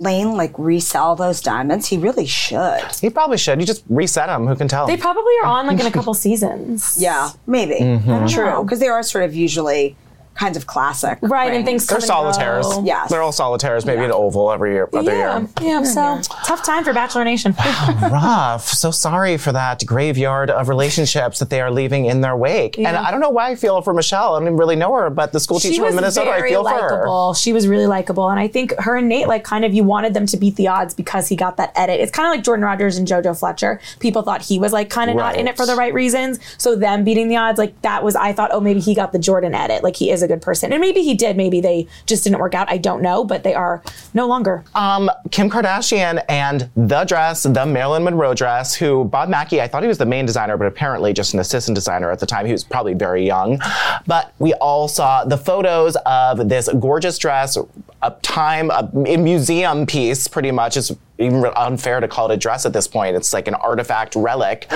Lane 0.03 0.33
like 0.37 0.53
resell 0.59 1.15
those 1.17 1.41
diamonds? 1.41 1.87
He 1.87 1.97
really 1.97 2.27
should. 2.27 2.83
He 3.01 3.09
probably 3.09 3.39
should. 3.39 3.61
You 3.61 3.67
just 3.67 3.85
reset 3.89 4.27
them. 4.27 4.47
Who 4.47 4.57
can 4.57 4.69
tell? 4.69 4.87
they 4.87 4.97
probably 4.97 5.33
are 5.43 5.47
on 5.47 5.67
like 5.67 5.81
in 5.81 5.87
a 5.87 5.91
couple 5.91 6.13
seasons. 6.27 6.97
Yeah, 6.99 7.31
maybe. 7.47 7.77
Mm-hmm. 7.77 8.27
True, 8.27 8.63
because 8.63 8.81
they 8.81 8.89
are 8.89 9.03
sort 9.03 9.25
of 9.25 9.35
usually 9.35 9.97
kinds 10.43 10.57
of 10.57 10.67
classic. 10.67 11.19
Right, 11.23 11.53
and 11.55 11.67
rings. 11.67 11.87
things 11.87 11.87
They're 11.87 12.01
solitaires. 12.01 12.67
go. 12.67 12.85
Yes. 12.85 13.11
They're 13.11 13.23
all 13.23 13.33
solitaires, 13.33 13.87
maybe 13.87 14.03
an 14.05 14.11
oval 14.13 14.51
every 14.51 14.73
year. 14.73 14.89
Other 14.93 15.13
Yeah, 15.17 15.39
year. 15.39 15.49
yeah. 15.61 15.83
So 15.85 16.21
tough 16.45 16.65
time 16.65 16.83
for 16.85 16.93
Bachelor 16.93 17.25
Nation. 17.25 17.55
Rough. 18.03 18.69
So 18.69 18.91
sorry 18.91 19.37
for 19.37 19.53
that 19.53 19.85
graveyard 19.87 20.51
of 20.51 20.69
relationships 20.69 21.39
that 21.39 21.51
they 21.51 21.61
are 21.61 21.71
leaving 21.71 22.07
in 22.07 22.21
their 22.21 22.37
wake. 22.37 22.79
And 22.79 22.89
I 22.97 23.11
don't 23.11 23.21
know 23.21 23.31
why 23.31 23.51
I 23.51 23.55
feel 23.55 23.81
for 23.83 23.95
Michelle. 23.95 24.35
I 24.35 24.39
don't 24.39 24.49
even 24.49 24.57
really 24.57 24.77
know 24.77 24.95
her, 24.95 25.11
but 25.11 25.33
the 25.33 25.41
school 25.41 25.59
she 25.61 25.71
teacher 25.71 25.83
was 25.83 25.91
in 25.91 25.97
Minnesota, 25.97 26.31
I 26.31 26.37
very 26.39 26.51
feel 26.51 26.65
for 26.65 26.71
her. 26.71 26.91
likable. 26.91 27.35
She 27.35 27.53
was 27.53 27.69
really 27.69 27.87
likable, 27.87 28.29
and 28.29 28.39
I 28.41 28.49
think 28.49 28.75
her 28.79 28.97
and 28.97 29.09
Nate, 29.09 29.29
like, 29.29 29.45
kind 29.45 29.65
of, 29.65 29.73
you 29.75 29.85
wanted 29.85 30.15
them 30.15 30.27
to 30.27 30.37
beat 30.37 30.57
the 30.57 30.69
odds 30.69 30.95
because 30.95 31.29
he 31.29 31.37
got 31.37 31.57
that 31.59 31.73
edit. 31.77 32.01
It's 32.01 32.11
kind 32.13 32.27
of 32.27 32.33
like 32.35 32.45
Jordan 32.45 32.65
Rodgers 32.65 32.97
and 32.99 33.07
JoJo 33.07 33.39
Fletcher. 33.39 33.81
People 34.01 34.23
thought 34.23 34.43
he 34.43 34.59
was 34.59 34.73
like 34.73 34.91
kind 34.91 35.11
of 35.11 35.17
not 35.17 35.37
in 35.37 35.47
it 35.49 35.57
for 35.57 35.67
the 35.67 35.75
right 35.77 35.95
reasons, 35.95 36.39
so 36.59 36.75
them 36.77 37.05
beating 37.05 37.29
the 37.29 37.37
odds, 37.37 37.59
like 37.59 37.81
that 37.83 38.03
was. 38.03 38.17
I 38.17 38.33
thought, 38.33 38.51
oh, 38.53 38.61
maybe 38.61 38.81
he 38.81 38.95
got 38.95 39.13
the 39.13 39.19
Jordan 39.19 39.55
edit. 39.55 39.83
Like 39.83 39.97
he 39.97 40.11
is 40.11 40.23
a 40.23 40.29
good 40.33 40.43
person, 40.43 40.73
and 40.73 40.81
maybe 40.81 41.03
he 41.03 41.15
did. 41.15 41.37
Maybe 41.37 41.61
they 41.61 41.87
just 42.07 42.25
didn't 42.25 42.39
work 42.39 42.55
out. 42.55 42.71
I 42.71 42.79
don't 42.79 43.03
know, 43.03 43.25
but 43.25 43.43
they 43.43 43.55
are 43.55 43.83
no 44.15 44.27
longer. 44.27 44.65
Um, 44.75 45.11
Kim 45.31 45.51
Kardashian 45.51 46.25
and 46.29 46.71
the 46.77 47.05
dress, 47.05 47.43
the 47.43 47.67
Marilyn 47.67 48.05
Monroe 48.05 48.35
dress, 48.35 48.75
who 48.75 49.05
Bob 49.05 49.29
Mackie, 49.29 49.61
I 49.61 49.69
thought 49.69 49.83
he 49.83 49.89
was 49.89 49.99
the 49.99 50.07
main 50.07 50.27
designer, 50.27 50.57
but 50.57 50.67
apparently 50.67 51.13
just 51.13 51.35
an 51.35 51.41
assistant 51.41 51.75
designer 51.75 52.11
at 52.11 52.19
the 52.19 52.27
time. 52.27 52.47
He 52.47 52.53
was 52.53 52.65
probably 52.65 52.95
very 52.95 53.27
young. 53.27 53.61
But 54.07 54.33
we 54.39 54.55
all 54.55 54.89
saw 54.89 55.25
the 55.25 55.39
photos 55.39 55.97
of 56.07 56.49
this 56.49 56.69
gorgeous 56.79 57.19
dress, 57.19 57.59
a 58.03 58.11
time, 58.23 58.71
a, 58.71 58.91
a 59.07 59.17
museum 59.17 59.87
piece, 59.87 60.29
pretty 60.29 60.51
much. 60.51 60.77
It's 60.77 60.93
even 61.23 61.45
unfair 61.57 62.01
to 62.01 62.09
call 62.09 62.31
it 62.31 62.35
a 62.35 62.37
dress 62.37 62.67
at 62.67 62.73
this 62.73 62.87
point. 62.87 63.17
It's 63.17 63.33
like 63.33 63.49
an 63.49 63.55
artifact 63.55 64.15
relic. 64.17 64.71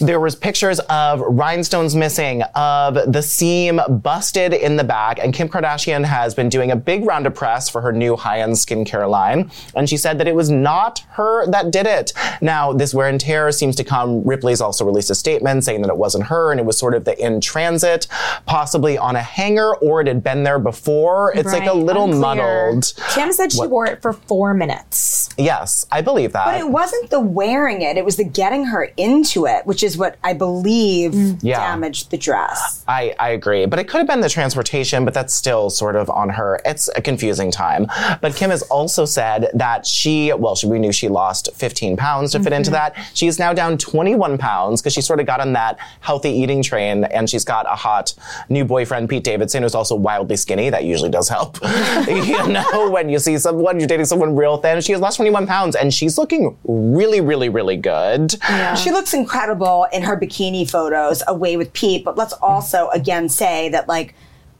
There 0.00 0.20
was 0.20 0.34
pictures 0.34 0.78
of 0.80 1.20
rhinestones 1.20 1.94
missing, 1.94 2.42
of 2.54 2.94
the 3.12 3.22
seam 3.22 3.80
busted 3.88 4.52
in 4.54 4.76
the 4.76 4.84
back, 4.84 5.18
and 5.18 5.32
Kim 5.34 5.48
Kardashian 5.48 6.04
has 6.04 6.34
been 6.34 6.48
doing 6.48 6.70
a 6.70 6.76
big 6.76 7.04
round 7.04 7.26
of 7.26 7.34
press 7.34 7.68
for 7.68 7.80
her 7.80 7.92
new 7.92 8.16
high-end 8.16 8.52
skincare 8.54 9.08
line, 9.08 9.50
and 9.74 9.88
she 9.88 9.96
said 9.96 10.18
that 10.18 10.28
it 10.28 10.34
was 10.34 10.50
not 10.50 11.00
her 11.10 11.46
that 11.50 11.70
did 11.70 11.86
it. 11.86 12.12
Now, 12.40 12.72
this 12.72 12.94
wear 12.94 13.08
and 13.08 13.20
tear 13.20 13.50
seems 13.52 13.76
to 13.76 13.84
come. 13.84 14.22
Ripley's 14.24 14.60
also 14.60 14.84
released 14.84 15.10
a 15.10 15.14
statement 15.14 15.64
saying 15.64 15.82
that 15.82 15.88
it 15.88 15.96
wasn't 15.96 16.24
her, 16.26 16.50
and 16.50 16.58
it 16.60 16.66
was 16.66 16.78
sort 16.78 16.94
of 16.94 17.04
the 17.04 17.18
in 17.24 17.40
transit, 17.40 18.06
possibly 18.46 18.96
on 18.98 19.16
a 19.16 19.22
hanger, 19.22 19.74
or 19.76 20.00
it 20.00 20.06
had 20.06 20.22
been 20.22 20.42
there 20.42 20.58
before. 20.58 21.32
It's 21.36 21.52
like 21.52 21.66
a 21.66 21.72
little 21.72 22.04
unclear. 22.04 22.20
muddled. 22.20 22.92
Kim 23.14 23.32
said 23.32 23.52
she 23.52 23.58
What- 23.58 23.70
wore 23.70 23.86
it 23.86 24.02
for 24.02 24.12
four 24.12 24.54
minutes. 24.54 25.28
Yes, 25.36 25.71
I 25.90 26.00
believe 26.00 26.32
that. 26.32 26.46
But 26.46 26.60
it 26.60 26.68
wasn't 26.68 27.10
the 27.10 27.20
wearing 27.20 27.82
it; 27.82 27.96
it 27.96 28.04
was 28.04 28.16
the 28.16 28.24
getting 28.24 28.66
her 28.66 28.90
into 28.96 29.46
it, 29.46 29.66
which 29.66 29.82
is 29.82 29.96
what 29.96 30.16
I 30.22 30.32
believe 30.32 31.12
mm. 31.12 31.38
Yeah. 31.42 31.58
damaged 31.58 32.10
the 32.10 32.18
dress. 32.18 32.84
I, 32.88 33.14
I 33.18 33.30
agree. 33.30 33.66
But 33.66 33.78
it 33.78 33.88
could 33.88 33.98
have 33.98 34.06
been 34.06 34.20
the 34.20 34.28
transportation, 34.28 35.04
but 35.04 35.14
that's 35.14 35.34
still 35.34 35.70
sort 35.70 35.96
of 35.96 36.10
on 36.10 36.28
her. 36.30 36.60
It's 36.64 36.88
a 36.96 37.02
confusing 37.02 37.50
time. 37.50 37.86
But 38.20 38.34
Kim 38.34 38.50
has 38.50 38.62
also 38.62 39.04
said 39.04 39.50
that 39.54 39.86
she, 39.86 40.32
well, 40.32 40.56
she, 40.56 40.66
we 40.66 40.78
knew 40.78 40.92
she 40.92 41.08
lost 41.08 41.50
15 41.54 41.96
pounds 41.96 42.32
to 42.32 42.40
fit 42.40 42.52
into 42.52 42.70
mm-hmm. 42.70 42.94
that. 42.94 43.10
She 43.14 43.26
is 43.26 43.38
now 43.38 43.52
down 43.52 43.78
21 43.78 44.38
pounds 44.38 44.80
because 44.80 44.92
she 44.92 45.00
sort 45.00 45.20
of 45.20 45.26
got 45.26 45.40
on 45.40 45.52
that 45.54 45.78
healthy 46.00 46.30
eating 46.30 46.62
train 46.62 47.04
and 47.04 47.28
she's 47.28 47.44
got 47.44 47.66
a 47.66 47.76
hot 47.76 48.14
new 48.48 48.64
boyfriend, 48.64 49.08
Pete 49.08 49.24
Davidson, 49.24 49.62
who's 49.62 49.74
also 49.74 49.94
wildly 49.94 50.36
skinny. 50.36 50.70
That 50.70 50.84
usually 50.84 51.10
does 51.10 51.28
help. 51.28 51.58
you 52.06 52.48
know, 52.48 52.90
when 52.90 53.08
you 53.08 53.18
see 53.18 53.38
someone, 53.38 53.78
you're 53.78 53.88
dating 53.88 54.06
someone 54.06 54.34
real 54.34 54.56
thin. 54.56 54.80
She 54.80 54.92
has 54.92 55.00
lost 55.00 55.16
21 55.16 55.46
pounds 55.46 55.61
and 55.70 55.92
she's 55.94 56.18
looking 56.18 56.56
really, 56.64 57.20
really, 57.20 57.48
really 57.48 57.76
good. 57.76 58.34
She 58.76 58.90
looks 58.90 59.14
incredible 59.14 59.86
in 59.92 60.02
her 60.02 60.16
bikini 60.18 60.68
photos 60.70 61.22
away 61.26 61.56
with 61.56 61.72
Pete, 61.72 62.04
but 62.04 62.16
let's 62.16 62.32
also 62.34 62.88
again 62.90 63.28
say 63.28 63.68
that 63.70 63.88
like 63.88 64.14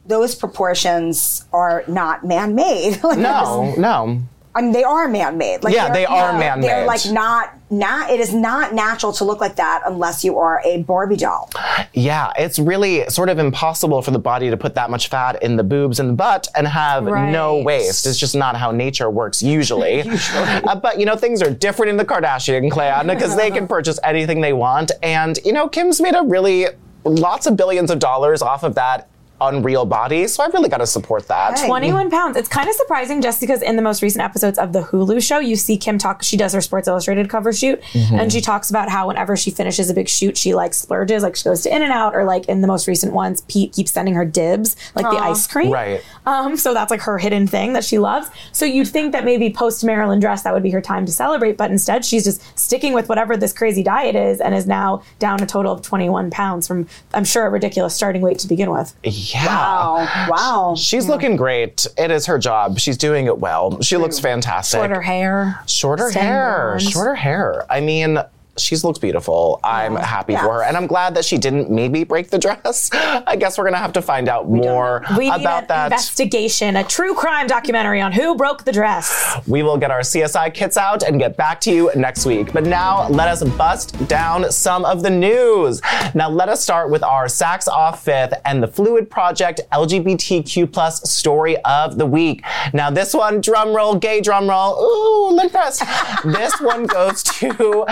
those 0.06 0.34
proportions 0.34 1.44
are 1.52 1.84
not 1.86 2.24
man-made. 2.24 3.02
like, 3.04 3.18
No, 3.18 3.74
no. 3.76 4.20
I 4.54 4.60
mean 4.62 4.72
they 4.72 4.84
are 4.84 5.08
man-made. 5.08 5.62
Like 5.64 5.74
Yeah, 5.74 5.84
they're- 5.86 5.94
they 5.94 6.06
are 6.06 6.32
no, 6.32 6.38
man-made. 6.38 6.68
They're 6.68 6.86
like 6.86 7.10
not 7.10 7.54
not. 7.72 8.10
It 8.10 8.20
is 8.20 8.32
not 8.32 8.74
natural 8.74 9.12
to 9.14 9.24
look 9.24 9.40
like 9.40 9.56
that 9.56 9.82
unless 9.86 10.22
you 10.22 10.38
are 10.38 10.62
a 10.64 10.82
Barbie 10.82 11.16
doll. 11.16 11.50
Yeah, 11.92 12.32
it's 12.38 12.58
really 12.58 13.08
sort 13.08 13.28
of 13.28 13.38
impossible 13.38 14.02
for 14.02 14.10
the 14.10 14.18
body 14.18 14.50
to 14.50 14.56
put 14.56 14.74
that 14.74 14.90
much 14.90 15.08
fat 15.08 15.42
in 15.42 15.56
the 15.56 15.64
boobs 15.64 15.98
and 15.98 16.10
the 16.10 16.14
butt 16.14 16.48
and 16.54 16.68
have 16.68 17.04
no 17.04 17.62
waist. 17.62 18.06
It's 18.06 18.18
just 18.18 18.34
not 18.34 18.56
how 18.56 18.70
nature 18.70 19.10
works 19.10 19.42
usually. 19.42 20.02
Uh, 20.02 20.76
but 20.76 21.00
you 21.00 21.06
know, 21.06 21.16
things 21.16 21.42
are 21.42 21.50
different 21.50 21.90
in 21.90 21.96
the 21.96 22.04
Kardashian 22.04 22.70
clan 22.70 23.06
because 23.08 23.36
they 23.36 23.50
can 23.50 23.66
purchase 23.66 23.98
anything 24.04 24.40
they 24.40 24.52
want. 24.52 24.92
And 25.02 25.38
you 25.44 25.52
know, 25.52 25.68
Kim's 25.68 26.00
made 26.00 26.14
a 26.14 26.22
really 26.22 26.66
lots 27.04 27.46
of 27.46 27.56
billions 27.56 27.90
of 27.90 27.98
dollars 27.98 28.42
off 28.42 28.62
of 28.62 28.74
that 28.76 29.08
unreal 29.48 29.84
body. 29.84 30.26
So 30.26 30.42
I 30.42 30.46
really 30.48 30.68
got 30.68 30.78
to 30.78 30.86
support 30.86 31.28
that. 31.28 31.58
Hey. 31.58 31.66
21 31.66 32.10
pounds. 32.10 32.36
It's 32.36 32.48
kind 32.48 32.68
of 32.68 32.74
surprising 32.74 33.20
just 33.22 33.40
because 33.40 33.62
in 33.62 33.76
the 33.76 33.82
most 33.82 34.02
recent 34.02 34.22
episodes 34.24 34.58
of 34.58 34.72
the 34.72 34.82
Hulu 34.82 35.22
show, 35.26 35.38
you 35.38 35.56
see 35.56 35.76
Kim 35.76 35.98
talk, 35.98 36.22
she 36.22 36.36
does 36.36 36.52
her 36.52 36.60
Sports 36.60 36.88
Illustrated 36.88 37.28
cover 37.28 37.52
shoot, 37.52 37.80
Mm-hmm. 37.92 38.14
and 38.20 38.32
she 38.32 38.40
talks 38.40 38.70
about 38.70 38.88
how 38.88 39.08
whenever 39.08 39.36
she 39.36 39.50
finishes 39.50 39.90
a 39.90 39.94
big 39.94 40.08
shoot, 40.08 40.36
she 40.36 40.54
like 40.54 40.72
splurges, 40.74 41.22
like 41.22 41.36
she 41.36 41.44
goes 41.44 41.62
to 41.62 41.74
In 41.74 41.82
and 41.82 41.92
Out, 41.92 42.14
or 42.14 42.24
like 42.24 42.46
in 42.46 42.60
the 42.60 42.66
most 42.68 42.86
recent 42.88 43.12
ones, 43.12 43.42
Pete 43.42 43.72
keeps 43.72 43.90
sending 43.92 44.14
her 44.14 44.24
dibs, 44.24 44.76
like 44.94 45.04
the 45.04 45.16
ice 45.18 45.46
cream. 45.46 45.70
Right. 45.72 46.02
Um, 46.26 46.56
so 46.56 46.72
that's 46.74 46.90
like 46.90 47.00
her 47.02 47.18
hidden 47.18 47.46
thing 47.46 47.72
that 47.74 47.84
she 47.84 47.98
loves. 47.98 48.28
So 48.52 48.64
you'd 48.64 48.88
think 48.88 49.12
that 49.12 49.24
maybe 49.24 49.50
post 49.50 49.84
Marilyn 49.84 50.20
dress, 50.20 50.42
that 50.42 50.54
would 50.54 50.62
be 50.62 50.70
her 50.70 50.80
time 50.80 51.04
to 51.06 51.12
celebrate, 51.12 51.56
but 51.56 51.70
instead 51.70 52.04
she's 52.04 52.24
just 52.24 52.42
sticking 52.58 52.92
with 52.92 53.08
whatever 53.08 53.36
this 53.36 53.52
crazy 53.52 53.82
diet 53.82 54.14
is 54.16 54.40
and 54.40 54.54
is 54.54 54.66
now 54.66 55.02
down 55.18 55.42
a 55.42 55.46
total 55.46 55.72
of 55.72 55.82
21 55.82 56.30
pounds 56.30 56.66
from, 56.66 56.86
I'm 57.14 57.24
sure, 57.24 57.46
a 57.46 57.50
ridiculous 57.50 57.94
starting 57.94 58.22
weight 58.22 58.38
to 58.40 58.48
begin 58.48 58.70
with. 58.70 58.94
Yeah. 59.02 59.31
Wow, 59.34 60.26
wow. 60.28 60.74
She's 60.76 61.04
hmm. 61.04 61.10
looking 61.10 61.36
great. 61.36 61.86
It 61.96 62.10
is 62.10 62.26
her 62.26 62.38
job. 62.38 62.78
She's 62.78 62.96
doing 62.96 63.26
it 63.26 63.38
well. 63.38 63.80
She 63.80 63.96
looks 63.96 64.18
fantastic. 64.18 64.78
Shorter 64.78 65.00
hair. 65.00 65.60
Shorter 65.66 66.10
hair. 66.10 66.76
blonde. 66.78 66.82
Shorter 66.82 67.14
hair. 67.14 67.66
I 67.70 67.80
mean, 67.80 68.18
she 68.58 68.76
looks 68.76 68.98
beautiful. 68.98 69.60
I'm 69.64 69.96
happy 69.96 70.34
Yeah. 70.34 70.42
for 70.42 70.52
her. 70.54 70.62
And 70.64 70.76
I'm 70.76 70.86
glad 70.86 71.14
that 71.14 71.24
she 71.24 71.38
didn't 71.38 71.70
maybe 71.70 72.04
break 72.04 72.28
the 72.30 72.38
dress. 72.38 72.90
I 72.94 73.34
guess 73.36 73.56
we're 73.56 73.64
going 73.64 73.74
to 73.74 73.78
have 73.78 73.94
to 73.94 74.02
find 74.02 74.28
out 74.28 74.48
more 74.48 75.04
We 75.16 75.28
about 75.28 75.62
an 75.62 75.68
that. 75.68 75.84
investigation, 75.92 76.76
a 76.76 76.84
true 76.84 77.14
crime 77.14 77.46
documentary 77.46 78.00
on 78.00 78.12
who 78.12 78.34
broke 78.34 78.64
the 78.64 78.72
dress. 78.72 79.40
We 79.46 79.62
will 79.62 79.78
get 79.78 79.90
our 79.90 80.00
CSI 80.00 80.52
kits 80.52 80.76
out 80.76 81.02
and 81.02 81.18
get 81.18 81.36
back 81.36 81.60
to 81.62 81.72
you 81.72 81.90
next 81.96 82.26
week. 82.26 82.52
But 82.52 82.64
now 82.64 83.08
let 83.08 83.28
us 83.28 83.42
bust 83.42 84.06
down 84.08 84.50
some 84.52 84.84
of 84.84 85.02
the 85.02 85.10
news. 85.10 85.80
Now 86.14 86.28
let 86.28 86.48
us 86.48 86.62
start 86.62 86.90
with 86.90 87.02
our 87.02 87.26
Saks 87.26 87.68
Off 87.68 88.04
Fifth 88.04 88.34
and 88.44 88.62
the 88.62 88.68
Fluid 88.68 89.08
Project 89.10 89.60
LGBTQ 89.72 90.70
plus 90.72 91.08
story 91.10 91.56
of 91.64 91.96
the 91.98 92.06
week. 92.06 92.42
Now 92.72 92.90
this 92.90 93.14
one, 93.14 93.40
drum 93.40 93.74
roll, 93.74 93.94
gay 93.94 94.20
drum 94.20 94.48
roll. 94.48 94.74
Ooh, 94.78 95.34
lip 95.34 95.52
press. 95.52 95.78
this 96.24 96.60
one 96.60 96.84
goes 96.84 97.22
to 97.24 97.84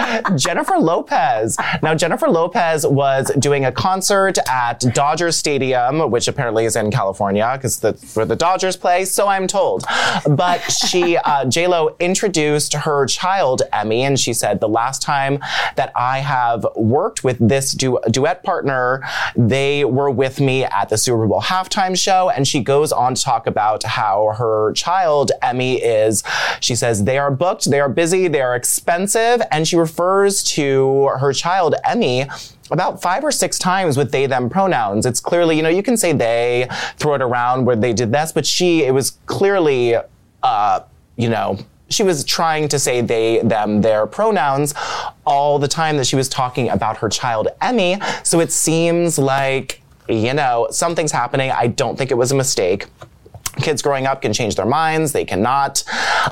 Jennifer 0.51 0.79
Lopez. 0.79 1.57
Now 1.81 1.95
Jennifer 1.95 2.29
Lopez 2.29 2.85
was 2.85 3.31
doing 3.39 3.67
a 3.67 3.71
concert 3.71 4.37
at 4.49 4.81
Dodger 4.95 5.31
Stadium, 5.31 6.11
which 6.11 6.27
apparently 6.27 6.65
is 6.65 6.75
in 6.75 6.91
California 6.91 7.49
because 7.55 7.79
that's 7.79 8.17
where 8.17 8.27
the 8.27 8.35
Dodgers 8.35 8.77
play. 8.77 9.05
So 9.05 9.29
I'm 9.29 9.47
told. 9.47 9.85
But 10.29 10.59
she, 10.73 11.17
uh, 11.25 11.45
J 11.45 11.69
Lo, 11.69 11.95
introduced 12.01 12.75
her 12.75 13.07
child 13.07 13.63
Emme, 13.73 13.93
and 13.93 14.19
she 14.19 14.33
said 14.33 14.59
the 14.59 14.69
last 14.69 15.03
time 15.03 15.39
that 15.77 15.93
I 15.95 16.19
have 16.19 16.67
worked 16.75 17.23
with 17.23 17.39
this 17.39 17.71
du- 17.71 18.01
duet 18.11 18.43
partner, 18.43 19.05
they 19.37 19.85
were 19.85 20.11
with 20.11 20.41
me 20.41 20.65
at 20.65 20.89
the 20.89 20.99
Super 20.99 21.29
Bowl 21.29 21.43
halftime 21.43 21.97
show, 21.97 22.29
and 22.29 22.49
she 22.49 22.61
goes 22.61 22.91
on 22.91 23.15
to 23.15 23.23
talk 23.23 23.47
about 23.47 23.85
how 23.85 24.35
her 24.37 24.73
child 24.73 25.31
Emme 25.43 25.61
is. 25.61 26.25
She 26.59 26.75
says 26.75 27.05
they 27.05 27.19
are 27.19 27.31
booked, 27.31 27.71
they 27.71 27.79
are 27.79 27.89
busy, 27.89 28.27
they 28.27 28.41
are 28.41 28.57
expensive, 28.57 29.41
and 29.53 29.69
she 29.69 29.77
refers 29.77 30.40
to 30.45 31.09
her 31.19 31.33
child 31.33 31.75
Emme 31.85 32.29
about 32.71 33.03
five 33.03 33.25
or 33.25 33.33
six 33.33 33.59
times 33.59 33.97
with 33.97 34.13
they 34.13 34.27
them 34.27 34.49
pronouns. 34.49 35.07
It's 35.07 35.21
clearly, 35.21 35.57
you 35.57 35.63
know, 35.63 35.69
you 35.69 35.83
can 35.83 35.97
say 35.97 36.13
they, 36.13 36.69
throw 36.97 37.15
it 37.15 37.23
around 37.23 37.65
where 37.65 37.77
they 37.77 37.93
did 37.93 38.13
this, 38.13 38.33
but 38.33 38.47
she, 38.47 38.85
it 38.85 38.93
was 38.93 39.13
clearly, 39.27 39.97
uh, 40.43 40.81
you 41.17 41.29
know, 41.29 41.59
she 41.89 42.05
was 42.05 42.25
trying 42.25 42.69
to 42.69 42.79
say 42.79 43.01
they, 43.01 43.41
them, 43.43 43.81
their 43.81 44.07
pronouns 44.07 44.75
all 45.27 45.59
the 45.59 45.67
time 45.67 45.97
that 45.97 46.07
she 46.07 46.15
was 46.15 46.29
talking 46.29 46.69
about 46.69 46.97
her 46.99 47.09
child 47.09 47.49
Emme. 47.61 48.01
So 48.23 48.39
it 48.39 48.53
seems 48.53 49.19
like, 49.19 49.83
you 50.09 50.35
know, 50.35 50.69
something's 50.71 51.13
happening. 51.13 51.51
I 51.51 51.67
don't 51.67 51.99
think 51.99 52.13
it 52.13 52.17
was 52.17 52.31
a 52.31 52.37
mistake 52.37 52.87
kids 53.57 53.83
growing 53.83 54.07
up 54.07 54.23
can 54.23 54.33
change 54.33 54.55
their 54.55 54.67
minds 54.67 55.13
they 55.13 55.25
cannot 55.25 55.83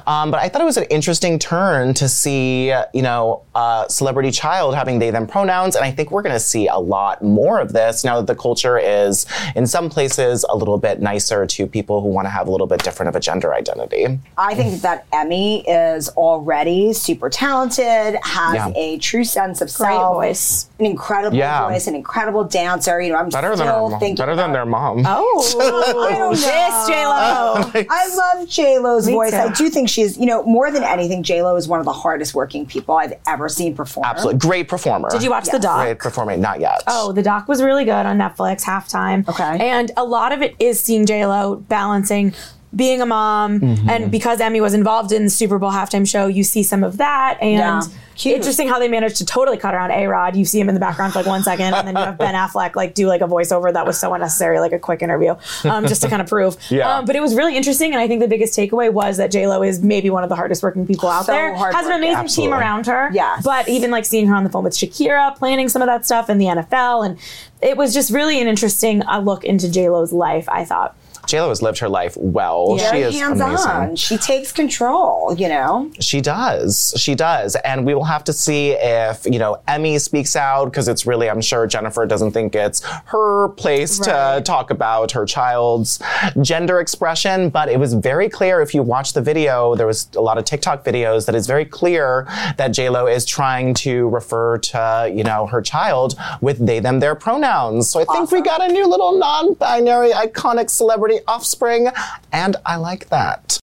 um, 0.07 0.31
but 0.31 0.41
i 0.41 0.49
thought 0.49 0.63
it 0.63 0.65
was 0.65 0.77
an 0.77 0.85
interesting 0.85 1.39
turn 1.39 1.93
to 1.95 2.09
see 2.09 2.69
you 2.95 3.03
know 3.03 3.43
a 3.55 3.85
celebrity 3.89 4.31
child 4.31 4.75
having 4.75 4.99
they 4.99 5.11
them 5.11 5.27
pronouns 5.27 5.75
and 5.77 5.85
i 5.85 5.91
think 5.91 6.11
we're 6.11 6.23
going 6.23 6.35
to 6.35 6.39
see 6.41 6.69
a 6.69 6.77
lot 6.79 7.23
more 7.23 7.61
of 7.61 7.73
this 7.73 8.05
now 8.05 8.17
that 8.17 8.27
the 8.27 8.35
culture 8.41 8.79
is 8.79 9.27
in 9.57 9.67
some 9.67 9.91
places 9.91 10.45
a 10.49 10.57
little 10.57 10.79
bit 10.79 11.01
nicer 11.01 11.45
to 11.47 11.67
people 11.67 12.01
who 12.01 12.09
want 12.09 12.25
to 12.27 12.31
have 12.31 12.47
a 12.47 12.51
little 12.51 12.67
bit 12.67 12.83
different 12.83 13.09
of 13.09 13.17
a 13.17 13.21
gender 13.21 13.53
identity 13.55 14.19
I 14.37 14.55
think 14.55 14.83
that 14.83 15.07
Emme 15.13 15.63
is 15.67 16.09
already 16.11 16.93
super 16.93 17.29
talented, 17.29 18.19
has 18.23 18.55
Yeah. 18.55 18.73
a 18.77 18.99
true 18.99 19.25
sense 19.25 19.61
of 19.61 19.67
Great 19.75 19.89
self, 19.89 20.15
voice. 20.15 20.69
an 20.79 20.87
incredible 20.87 21.37
Yeah. 21.37 21.69
voice, 21.69 21.87
an 21.89 21.95
incredible 21.95 22.45
dancer. 22.45 23.01
You 23.01 23.13
know, 23.13 23.19
I'm 23.19 23.29
better 23.31 23.57
than 23.57 23.67
her, 23.67 23.91
thinking 23.99 24.15
better 24.17 24.37
than 24.37 24.53
their 24.53 24.65
mom 24.67 25.03
Oh, 25.07 25.97
I 26.09 26.17
don't 26.17 26.31
this 26.33 26.47
know. 26.47 26.87
J 26.89 27.05
Lo. 27.09 27.81
Uh, 27.81 27.85
I 27.91 28.15
love 28.15 28.49
J 28.49 28.79
Lo's 28.79 29.09
voice. 29.09 29.31
too. 29.31 29.37
I 29.37 29.53
do 29.53 29.69
think 29.71 29.89
she's, 29.89 30.17
you 30.19 30.27
know, 30.27 30.43
more 30.45 30.71
than 30.71 30.83
anything, 30.83 31.23
J 31.23 31.43
Lo 31.43 31.57
is 31.57 31.67
one 31.69 31.79
of 31.81 31.85
the 31.87 31.93
hardest 31.93 32.35
working 32.35 32.67
people 32.67 32.97
I've 32.97 33.15
ever 33.27 33.49
seen 33.49 33.75
perform. 33.75 34.05
absolutely 34.07 34.39
great 34.41 34.69
performer 34.69 35.09
Did 35.11 35.23
you 35.23 35.31
watch 35.31 35.47
the 35.51 35.59
doc? 35.59 35.83
great 35.85 35.99
performing 35.99 36.41
not 36.41 36.61
yet 36.61 36.83
Oh, 36.87 37.13
the 37.13 37.23
doc 37.23 37.49
was 37.49 37.63
really 37.63 37.85
good 37.85 38.07
on 38.07 38.19
Netflix, 38.19 38.63
halftime. 38.63 39.29
Okay. 39.29 39.69
And 39.69 39.91
a 39.97 40.05
lot 40.05 40.33
of 40.33 40.43
it 40.43 40.55
is 40.59 40.81
seeing 40.81 41.07
J 41.07 41.27
Lo 41.27 41.57
balancing 41.57 42.33
being 42.75 43.01
a 43.01 43.07
mom, 43.07 43.61
Mm-hmm. 43.61 43.89
and 43.91 44.11
because 44.11 44.41
Emme 44.41 44.61
was 44.61 44.75
involved 44.75 45.11
in 45.13 45.25
the 45.25 45.31
Super 45.31 45.59
Bowl 45.59 45.71
halftime 45.71 46.07
show, 46.09 46.27
you 46.27 46.45
see 46.45 46.63
some 46.63 46.85
of 46.85 46.99
that. 46.99 47.39
And 47.41 47.53
Yeah. 47.59 47.81
Cute. 48.15 48.35
interesting 48.35 48.67
how 48.67 48.81
they 48.81 48.89
managed 48.89 49.15
to 49.19 49.25
totally 49.25 49.57
cut 49.57 49.75
around 49.77 49.93
A 49.93 50.09
Rod. 50.09 50.35
You 50.35 50.45
see 50.45 50.59
him 50.59 50.69
in 50.69 50.75
the 50.75 50.81
background 50.81 51.13
for 51.13 51.21
like 51.21 51.27
one 51.29 51.45
second, 51.45 51.73
and 51.73 51.87
then 51.87 51.95
you 51.97 52.03
have 52.03 52.19
Ben 52.19 52.35
Affleck 52.45 52.75
like 52.75 52.93
do 52.95 53.07
like 53.07 53.21
a 53.21 53.29
voiceover 53.29 53.73
that 53.73 53.87
was 53.87 53.97
so 53.99 54.13
unnecessary, 54.13 54.59
like 54.59 54.73
a 54.73 54.79
quick 54.81 55.03
interview, 55.03 55.37
um, 55.63 55.87
just 55.87 56.03
to 56.03 56.09
kind 56.09 56.21
of 56.21 56.29
prove. 56.29 56.57
Yeah. 56.69 56.97
Um, 56.99 57.05
but 57.05 57.15
it 57.15 57.21
was 57.21 57.37
really 57.37 57.57
interesting, 57.57 57.93
and 57.93 58.01
I 58.01 58.09
think 58.09 58.21
the 58.21 58.27
biggest 58.27 58.59
takeaway 58.59 58.93
was 58.93 59.19
that 59.19 59.31
J 59.31 59.47
Lo 59.47 59.63
is 59.63 59.81
maybe 59.85 60.11
one 60.11 60.25
of 60.25 60.29
the 60.31 60.35
hardest 60.35 60.65
working 60.65 60.85
people 60.85 61.09
out 61.09 61.27
So 61.27 61.33
there. 61.33 61.55
Has 61.55 61.63
an 61.63 61.73
hardworking. 61.93 62.09
amazing 62.15 62.27
team 62.45 62.53
around 62.53 62.87
her. 62.87 63.09
Yeah. 63.13 63.39
But 63.45 63.69
even 63.69 63.93
like 63.93 64.05
seeing 64.05 64.27
her 64.27 64.35
on 64.35 64.43
the 64.43 64.51
phone 64.51 64.65
with 64.65 64.75
Shakira, 64.75 65.37
planning 65.37 65.69
some 65.69 65.81
of 65.81 65.87
that 65.87 66.05
stuff 66.05 66.29
in 66.29 66.39
the 66.39 66.47
NFL, 66.47 67.07
and 67.07 67.19
it 67.63 67.77
was 67.77 67.95
just 67.95 68.11
really 68.11 68.41
an 68.43 68.49
interesting 68.49 69.03
uh, 69.05 69.21
look 69.21 69.45
into 69.45 69.71
J 69.71 69.89
Lo's 69.91 70.13
life. 70.13 70.49
I 70.49 70.65
thought. 70.65 70.97
JLo 71.29 71.51
has 71.51 71.61
lived 71.61 71.79
her 71.79 71.89
life 71.89 72.17
well. 72.17 72.79
She 72.79 72.99
is 72.99 73.15
hands 73.15 73.41
amazing. 73.41 73.71
on. 73.71 73.97
She 73.97 74.17
takes 74.17 74.51
control, 74.51 75.35
you 75.37 75.49
know? 75.49 75.91
She 76.01 76.23
does. 76.23 76.95
She 76.97 77.15
does. 77.15 77.55
And 77.57 77.85
we 77.85 77.95
will 77.95 78.05
have 78.05 78.25
to 78.25 78.33
see 78.33 78.71
if, 78.71 79.27
you 79.27 79.39
know, 79.39 79.61
Emme 79.69 79.99
speaks 79.99 80.37
out 80.37 80.67
because 80.67 80.89
it's 80.89 81.07
really, 81.07 81.29
I'm 81.29 81.43
sure 81.43 81.67
Jennifer 81.67 82.07
doesn't 82.07 82.33
think 82.33 82.55
it's 82.55 82.83
her 83.07 83.51
place 83.51 83.99
to 84.01 84.41
talk 84.45 84.71
about 84.71 85.13
her 85.13 85.27
child's 85.27 86.01
gender 86.41 86.81
expression. 86.81 87.51
But 87.51 87.69
it 87.69 87.79
was 87.79 87.93
very 87.93 88.31
clear 88.31 88.63
if 88.63 88.75
you 88.75 88.83
watch 88.83 89.13
the 89.13 89.21
video, 89.21 89.75
there 89.75 89.87
was 89.87 90.09
a 90.17 90.23
lot 90.23 90.39
of 90.39 90.47
TikTok 90.47 90.83
videos 90.83 91.27
that 91.27 91.35
is 91.35 91.47
very 91.47 91.67
clear 91.67 92.25
that 92.57 92.71
JLo 92.71 93.15
is 93.15 93.27
trying 93.27 93.75
to 93.75 94.09
refer 94.09 94.57
to, 94.59 95.13
you 95.15 95.25
know, 95.25 95.47
her 95.47 95.61
child 95.61 96.19
with 96.41 96.65
they, 96.65 96.81
them, 96.81 97.01
their 97.01 97.15
pronouns. 97.15 97.91
So 97.91 98.01
I 98.01 98.05
think 98.05 98.33
we 98.33 98.41
got 98.41 98.63
a 98.63 98.73
new 98.73 98.87
little 98.87 99.19
non-binary 99.19 100.13
iconic 100.13 100.71
celebrity 100.71 101.18
offspring. 101.27 101.89
And 102.33 102.57
I 102.65 102.77
like 102.77 103.09
that. 103.09 103.59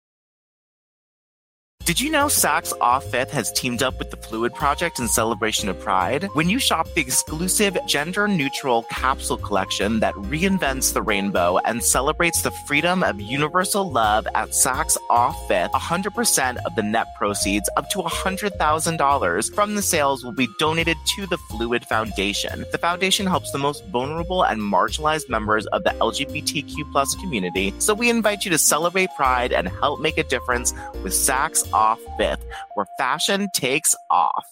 Did 1.85 2.01
you 2.01 2.09
know 2.09 2.25
Saks 2.25 2.73
Off 2.81 3.03
Fifth 3.11 3.29
has 3.29 3.51
teamed 3.51 3.83
up 3.83 3.99
with 3.99 4.09
the 4.09 4.17
Fluid 4.17 4.55
Project 4.55 4.97
in 4.97 5.07
celebration 5.07 5.69
of 5.69 5.79
Pride? 5.79 6.23
When 6.33 6.49
you 6.49 6.57
shop 6.57 6.91
the 6.95 7.01
exclusive 7.01 7.77
gender 7.85 8.27
neutral 8.27 8.81
capsule 8.89 9.37
collection 9.37 9.99
that 9.99 10.15
reinvents 10.15 10.93
the 10.93 11.03
rainbow 11.03 11.59
and 11.59 11.83
celebrates 11.83 12.41
the 12.41 12.49
freedom 12.65 13.03
of 13.03 13.21
universal 13.21 13.91
love 13.91 14.27
at 14.33 14.49
Saks 14.49 14.97
Off 15.11 15.37
Fifth, 15.47 15.73
100% 15.73 16.57
of 16.65 16.75
the 16.75 16.81
net 16.81 17.05
proceeds, 17.19 17.69
up 17.77 17.87
to 17.91 17.99
$100,000 17.99 19.53
from 19.53 19.75
the 19.75 19.83
sales, 19.83 20.25
will 20.25 20.31
be 20.31 20.49
donated 20.57 20.97
to 21.15 21.27
the 21.27 21.37
Fluid 21.37 21.85
Foundation. 21.85 22.65
The 22.71 22.79
foundation 22.79 23.27
helps 23.27 23.51
the 23.51 23.59
most 23.59 23.85
vulnerable 23.89 24.41
and 24.41 24.59
marginalized 24.59 25.29
members 25.29 25.67
of 25.67 25.83
the 25.83 25.91
LGBTQ 25.91 27.21
community, 27.21 27.75
so 27.77 27.93
we 27.93 28.09
invite 28.09 28.43
you 28.43 28.49
to 28.49 28.57
celebrate 28.57 29.09
Pride 29.15 29.53
and 29.53 29.67
help 29.67 29.99
make 29.99 30.17
a 30.17 30.23
difference 30.23 30.73
with 31.03 31.13
Saks 31.13 31.63
Off 31.75 31.99
Fifth, 32.17 32.45
where 32.75 32.85
fashion 32.97 33.49
takes 33.53 33.93
off. 34.09 34.45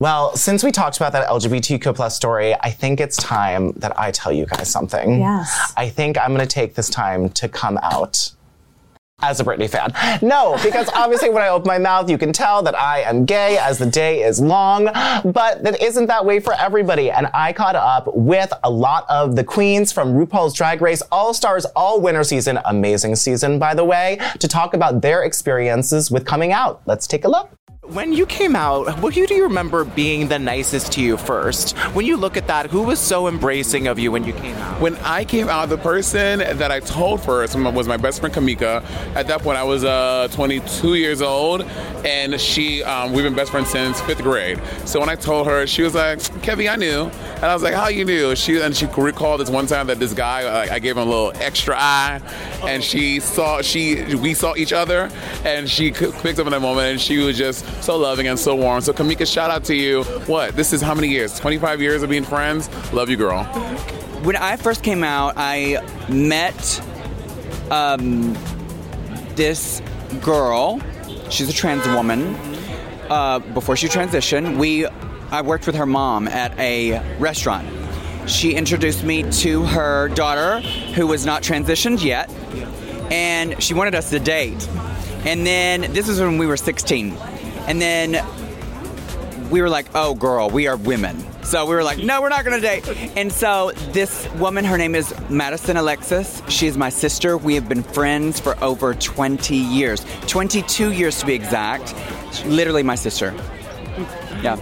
Well, 0.00 0.34
since 0.34 0.64
we 0.64 0.72
talked 0.72 0.96
about 0.96 1.12
that 1.12 1.28
LGBTQ 1.28 1.94
plus 1.94 2.16
story, 2.16 2.54
I 2.54 2.70
think 2.70 2.98
it's 2.98 3.18
time 3.18 3.72
that 3.72 3.96
I 3.98 4.10
tell 4.10 4.32
you 4.32 4.46
guys 4.46 4.68
something. 4.70 5.20
Yes. 5.20 5.72
I 5.76 5.90
think 5.90 6.16
I'm 6.18 6.34
going 6.34 6.40
to 6.40 6.46
take 6.46 6.74
this 6.74 6.88
time 6.88 7.28
to 7.28 7.48
come 7.48 7.78
out 7.82 8.32
as 9.20 9.40
a 9.40 9.44
Britney 9.44 9.70
fan. 9.70 9.92
No, 10.20 10.58
because 10.62 10.88
obviously 10.94 11.30
when 11.30 11.42
I 11.42 11.48
open 11.48 11.68
my 11.68 11.78
mouth, 11.78 12.10
you 12.10 12.18
can 12.18 12.32
tell 12.32 12.62
that 12.62 12.78
I 12.78 13.00
am 13.02 13.24
gay 13.24 13.56
as 13.58 13.78
the 13.78 13.86
day 13.86 14.22
is 14.22 14.40
long, 14.40 14.86
but 14.86 15.62
that 15.62 15.80
isn't 15.80 16.06
that 16.06 16.24
way 16.24 16.40
for 16.40 16.54
everybody. 16.54 17.10
And 17.10 17.28
I 17.32 17.52
caught 17.52 17.76
up 17.76 18.08
with 18.14 18.52
a 18.64 18.70
lot 18.70 19.06
of 19.08 19.36
the 19.36 19.44
queens 19.44 19.92
from 19.92 20.14
RuPaul's 20.14 20.54
Drag 20.54 20.82
Race 20.82 21.02
All 21.12 21.32
Stars 21.32 21.64
All 21.76 22.00
Winners 22.00 22.28
Season, 22.28 22.58
amazing 22.64 23.16
season, 23.16 23.58
by 23.58 23.74
the 23.74 23.84
way, 23.84 24.18
to 24.38 24.48
talk 24.48 24.74
about 24.74 25.00
their 25.02 25.22
experiences 25.22 26.10
with 26.10 26.26
coming 26.26 26.52
out. 26.52 26.82
Let's 26.86 27.06
take 27.06 27.24
a 27.24 27.28
look. 27.28 27.50
When 27.88 28.12
you 28.12 28.26
came 28.26 28.54
out, 28.54 29.00
who 29.00 29.10
do 29.10 29.34
you 29.34 29.42
remember 29.42 29.82
being 29.82 30.28
the 30.28 30.38
nicest 30.38 30.92
to 30.92 31.00
you 31.00 31.16
first? 31.16 31.76
When 31.96 32.06
you 32.06 32.16
look 32.16 32.36
at 32.36 32.46
that, 32.46 32.70
who 32.70 32.84
was 32.84 33.00
so 33.00 33.26
embracing 33.26 33.88
of 33.88 33.98
you 33.98 34.12
when 34.12 34.22
you 34.22 34.32
came 34.34 34.54
out? 34.54 34.80
When 34.80 34.94
I 34.98 35.24
came 35.24 35.48
out, 35.48 35.68
the 35.68 35.78
person 35.78 36.38
that 36.38 36.70
I 36.70 36.78
told 36.78 37.24
first 37.24 37.56
was 37.58 37.88
my 37.88 37.96
best 37.96 38.20
friend 38.20 38.32
Kamika. 38.32 38.84
At 39.16 39.26
that 39.26 39.42
point, 39.42 39.58
I 39.58 39.64
was 39.64 39.82
uh, 39.82 40.28
22 40.30 40.94
years 40.94 41.22
old, 41.22 41.62
and 42.04 42.40
she 42.40 42.84
um, 42.84 43.12
we've 43.12 43.24
been 43.24 43.34
best 43.34 43.50
friends 43.50 43.70
since 43.70 44.00
fifth 44.02 44.22
grade. 44.22 44.60
So 44.84 45.00
when 45.00 45.08
I 45.08 45.16
told 45.16 45.48
her, 45.48 45.66
she 45.66 45.82
was 45.82 45.96
like, 45.96 46.20
"Kevin, 46.40 46.68
I 46.68 46.76
knew," 46.76 47.06
and 47.06 47.44
I 47.44 47.52
was 47.52 47.64
like, 47.64 47.74
"How 47.74 47.88
you 47.88 48.04
knew?" 48.04 48.36
She 48.36 48.60
and 48.60 48.76
she 48.76 48.86
recalled 48.86 49.40
this 49.40 49.50
one 49.50 49.66
time 49.66 49.88
that 49.88 49.98
this 49.98 50.14
guy, 50.14 50.72
I 50.72 50.78
gave 50.78 50.96
him 50.96 51.02
a 51.02 51.10
little 51.10 51.32
extra 51.42 51.74
eye, 51.76 52.20
and 52.62 52.82
she 52.82 53.18
saw 53.18 53.60
she 53.60 54.14
we 54.14 54.34
saw 54.34 54.54
each 54.56 54.72
other, 54.72 55.10
and 55.44 55.68
she 55.68 55.90
picked 55.90 56.38
up 56.38 56.46
in 56.46 56.52
that 56.52 56.62
moment, 56.62 56.92
and 56.92 57.00
she 57.00 57.18
was 57.18 57.36
just 57.36 57.66
so 57.80 57.96
loving 57.96 58.28
and 58.28 58.38
so 58.38 58.54
warm. 58.54 58.80
So 58.80 58.92
Kamika, 58.92 59.26
shout 59.26 59.50
out 59.50 59.64
to 59.64 59.74
you. 59.74 60.04
What? 60.26 60.54
This 60.56 60.72
is 60.72 60.80
how 60.80 60.94
many 60.94 61.08
years? 61.08 61.38
25 61.38 61.80
years 61.80 62.02
of 62.02 62.10
being 62.10 62.24
friends. 62.24 62.68
Love 62.92 63.08
you, 63.08 63.16
girl. 63.16 63.44
when 64.22 64.36
I 64.36 64.56
first 64.56 64.82
came 64.82 65.02
out, 65.02 65.34
I 65.36 65.84
met 66.08 66.80
um, 67.70 68.34
this 69.34 69.82
girl. 70.20 70.80
She's 71.30 71.48
a 71.48 71.52
trans 71.52 71.86
woman. 71.88 72.36
Uh, 73.10 73.40
before 73.40 73.76
she 73.76 73.88
transitioned, 73.88 74.58
we 74.58 74.86
I 75.32 75.40
worked 75.40 75.66
with 75.66 75.76
her 75.76 75.86
mom 75.86 76.28
at 76.28 76.56
a 76.58 77.00
restaurant. 77.18 77.66
She 78.28 78.54
introduced 78.54 79.02
me 79.02 79.22
to 79.40 79.64
her 79.64 80.08
daughter, 80.08 80.60
who 80.94 81.06
was 81.06 81.24
not 81.24 81.42
transitioned 81.42 82.04
yet, 82.04 82.30
and 83.10 83.60
she 83.62 83.74
wanted 83.74 83.94
us 83.94 84.10
to 84.10 84.20
date. 84.20 84.68
And 85.24 85.46
then 85.46 85.92
this 85.92 86.08
is 86.08 86.20
when 86.20 86.36
we 86.36 86.46
were 86.46 86.56
16, 86.56 87.16
and 87.66 87.80
then 87.80 88.24
we 89.50 89.60
were 89.60 89.68
like, 89.68 89.86
oh, 89.94 90.14
girl, 90.14 90.48
we 90.48 90.66
are 90.66 90.76
women. 90.76 91.16
So 91.44 91.66
we 91.66 91.74
were 91.74 91.82
like, 91.82 91.98
no, 91.98 92.22
we're 92.22 92.28
not 92.30 92.44
going 92.44 92.60
to 92.60 92.66
date. 92.66 92.88
And 93.16 93.30
so 93.30 93.72
this 93.90 94.28
woman, 94.34 94.64
her 94.64 94.78
name 94.78 94.94
is 94.94 95.14
Madison 95.28 95.76
Alexis. 95.76 96.40
She's 96.48 96.78
my 96.78 96.88
sister. 96.88 97.36
We 97.36 97.54
have 97.56 97.68
been 97.68 97.82
friends 97.82 98.40
for 98.40 98.56
over 98.64 98.94
20 98.94 99.54
years 99.56 100.04
22 100.26 100.92
years 100.92 101.18
to 101.20 101.26
be 101.26 101.34
exact. 101.34 101.94
Literally 102.46 102.82
my 102.82 102.94
sister. 102.94 103.34
Yeah. 104.40 104.56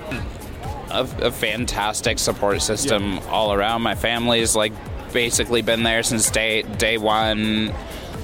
a, 0.90 1.03
a 1.27 1.31
fantastic 1.31 2.18
support 2.18 2.61
system 2.62 3.20
all 3.29 3.53
around. 3.53 3.83
My 3.83 3.94
family's 3.94 4.57
like 4.57 4.72
basically 5.12 5.62
been 5.62 5.83
there 5.83 6.03
since 6.03 6.31
day 6.31 6.62
day 6.62 6.98
one. 6.98 7.72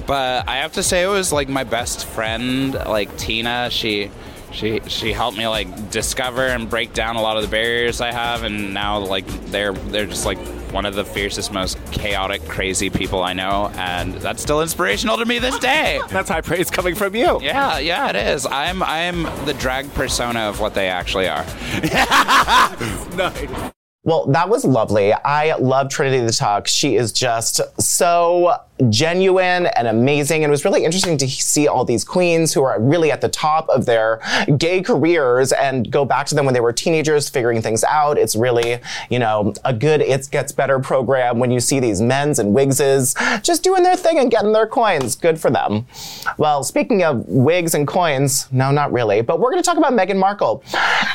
But 0.05 0.47
I 0.47 0.57
have 0.57 0.73
to 0.73 0.83
say 0.83 1.03
it 1.03 1.07
was 1.07 1.31
like 1.31 1.49
my 1.49 1.63
best 1.63 2.05
friend, 2.05 2.73
like 2.73 3.15
Tina. 3.17 3.69
She 3.69 4.09
she 4.51 4.79
she 4.87 5.11
helped 5.11 5.37
me 5.37 5.47
like 5.47 5.89
discover 5.91 6.45
and 6.45 6.69
break 6.69 6.93
down 6.93 7.15
a 7.15 7.21
lot 7.21 7.37
of 7.37 7.43
the 7.43 7.49
barriers 7.49 8.01
I 8.01 8.11
have, 8.11 8.43
and 8.43 8.73
now 8.73 8.99
like 8.99 9.27
they're 9.47 9.73
they're 9.73 10.05
just 10.05 10.25
like 10.25 10.37
one 10.71 10.85
of 10.85 10.95
the 10.95 11.05
fiercest, 11.05 11.53
most 11.53 11.77
chaotic, 11.91 12.43
crazy 12.47 12.89
people 12.89 13.23
I 13.23 13.33
know, 13.33 13.71
and 13.75 14.13
that's 14.15 14.41
still 14.41 14.61
inspirational 14.61 15.17
to 15.17 15.25
me 15.25 15.39
this 15.39 15.57
day. 15.59 15.99
That's 16.09 16.29
high 16.29 16.41
praise 16.41 16.69
coming 16.69 16.95
from 16.95 17.15
you. 17.15 17.41
Yeah, 17.41 17.79
yeah, 17.79 18.09
it 18.09 18.15
is. 18.15 18.45
I'm 18.45 18.83
I'm 18.83 19.23
the 19.45 19.53
drag 19.53 19.91
persona 19.93 20.41
of 20.41 20.59
what 20.59 20.73
they 20.73 20.89
actually 20.89 21.27
are. 21.27 21.45
Nice. 23.17 23.71
Well, 24.07 24.25
that 24.27 24.47
was 24.47 24.63
lovely. 24.63 25.11
I 25.11 25.53
love 25.57 25.89
Trinity 25.89 26.25
the 26.25 26.31
Tuck. 26.31 26.65
She 26.65 26.95
is 26.95 27.11
just 27.11 27.59
so 27.77 28.61
genuine 28.89 29.65
and 29.65 29.87
amazing. 29.87 30.43
And 30.43 30.49
it 30.49 30.51
was 30.51 30.63
really 30.63 30.85
interesting 30.85 31.17
to 31.17 31.27
see 31.27 31.67
all 31.67 31.83
these 31.83 32.03
queens 32.03 32.53
who 32.53 32.63
are 32.63 32.79
really 32.79 33.11
at 33.11 33.21
the 33.21 33.29
top 33.29 33.67
of 33.69 33.85
their 33.85 34.21
gay 34.57 34.81
careers 34.81 35.51
and 35.51 35.91
go 35.91 36.05
back 36.05 36.25
to 36.27 36.35
them 36.35 36.45
when 36.45 36.53
they 36.53 36.59
were 36.59 36.71
teenagers, 36.71 37.27
figuring 37.27 37.61
things 37.61 37.83
out. 37.83 38.17
It's 38.17 38.35
really, 38.35 38.79
you 39.09 39.19
know, 39.19 39.53
a 39.65 39.73
good 39.73 40.01
It 40.01 40.29
Gets 40.31 40.51
Better 40.51 40.79
program 40.79 41.39
when 41.39 41.51
you 41.51 41.59
see 41.59 41.79
these 41.79 42.01
men's 42.01 42.39
and 42.39 42.53
wigses 42.53 43.15
just 43.41 43.63
doing 43.63 43.83
their 43.83 43.95
thing 43.95 44.19
and 44.19 44.31
getting 44.31 44.53
their 44.53 44.67
coins. 44.67 45.15
Good 45.15 45.39
for 45.39 45.49
them. 45.49 45.85
Well, 46.37 46.63
speaking 46.63 47.03
of 47.03 47.27
wigs 47.27 47.73
and 47.73 47.87
coins, 47.87 48.47
no, 48.51 48.71
not 48.71 48.93
really, 48.93 49.21
but 49.21 49.39
we're 49.39 49.51
going 49.51 49.61
to 49.61 49.67
talk 49.67 49.77
about 49.77 49.93
Meghan 49.93 50.17
Markle. 50.17 50.63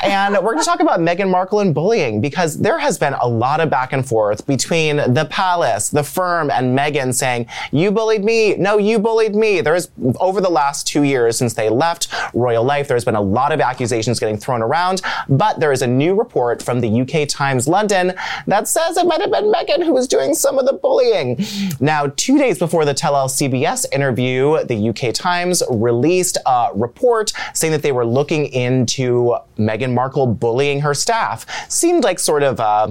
And 0.03 0.35
we're 0.35 0.53
going 0.53 0.59
to 0.59 0.65
talk 0.65 0.81
about 0.81 0.99
Meghan 0.99 1.29
Markle 1.29 1.61
and 1.61 1.73
bullying 1.73 2.19
because 2.19 2.59
there 2.59 2.77
has 2.83 2.97
been 2.97 3.13
a 3.13 3.25
lot 3.25 3.61
of 3.61 3.69
back 3.69 3.93
and 3.93 4.05
forth 4.05 4.45
between 4.45 4.97
the 4.97 5.25
palace, 5.29 5.89
the 5.89 6.03
firm, 6.03 6.51
and 6.51 6.77
Meghan 6.77 7.13
saying, 7.13 7.47
you 7.71 7.91
bullied 7.91 8.25
me. 8.25 8.57
No, 8.57 8.77
you 8.77 8.99
bullied 8.99 9.35
me. 9.35 9.61
There's 9.61 9.89
over 10.19 10.41
the 10.41 10.49
last 10.49 10.85
two 10.85 11.03
years 11.03 11.37
since 11.37 11.53
they 11.53 11.69
left 11.69 12.09
Royal 12.33 12.63
Life, 12.63 12.89
there's 12.89 13.05
been 13.05 13.15
a 13.15 13.21
lot 13.21 13.53
of 13.53 13.61
accusations 13.61 14.19
getting 14.19 14.35
thrown 14.35 14.61
around, 14.61 15.01
but 15.29 15.61
there 15.61 15.71
is 15.71 15.81
a 15.81 15.87
new 15.87 16.13
report 16.13 16.61
from 16.61 16.81
the 16.81 17.01
UK 17.01 17.25
Times 17.29 17.69
London 17.69 18.13
that 18.47 18.67
says 18.67 18.97
it 18.97 19.05
might 19.05 19.21
have 19.21 19.31
been 19.31 19.45
Meghan 19.45 19.81
who 19.85 19.93
was 19.93 20.05
doing 20.05 20.33
some 20.33 20.59
of 20.59 20.65
the 20.65 20.73
bullying. 20.73 21.39
Now, 21.79 22.07
two 22.17 22.37
days 22.37 22.59
before 22.59 22.83
the 22.83 22.93
Tell 22.93 23.15
All 23.15 23.29
CBS 23.29 23.85
interview, 23.93 24.61
the 24.65 24.89
UK 24.89 25.13
Times 25.13 25.63
released 25.69 26.37
a 26.45 26.67
report 26.75 27.31
saying 27.53 27.71
that 27.71 27.81
they 27.81 27.93
were 27.93 28.05
looking 28.05 28.47
into 28.47 29.37
Meghan 29.57 29.93
Markle 29.93 30.27
bullying 30.27 30.81
her 30.81 30.93
staff. 30.93 31.45
Seemed 31.69 32.03
like 32.03 32.19
sort 32.19 32.43
of 32.43 32.59
uh, 32.63 32.87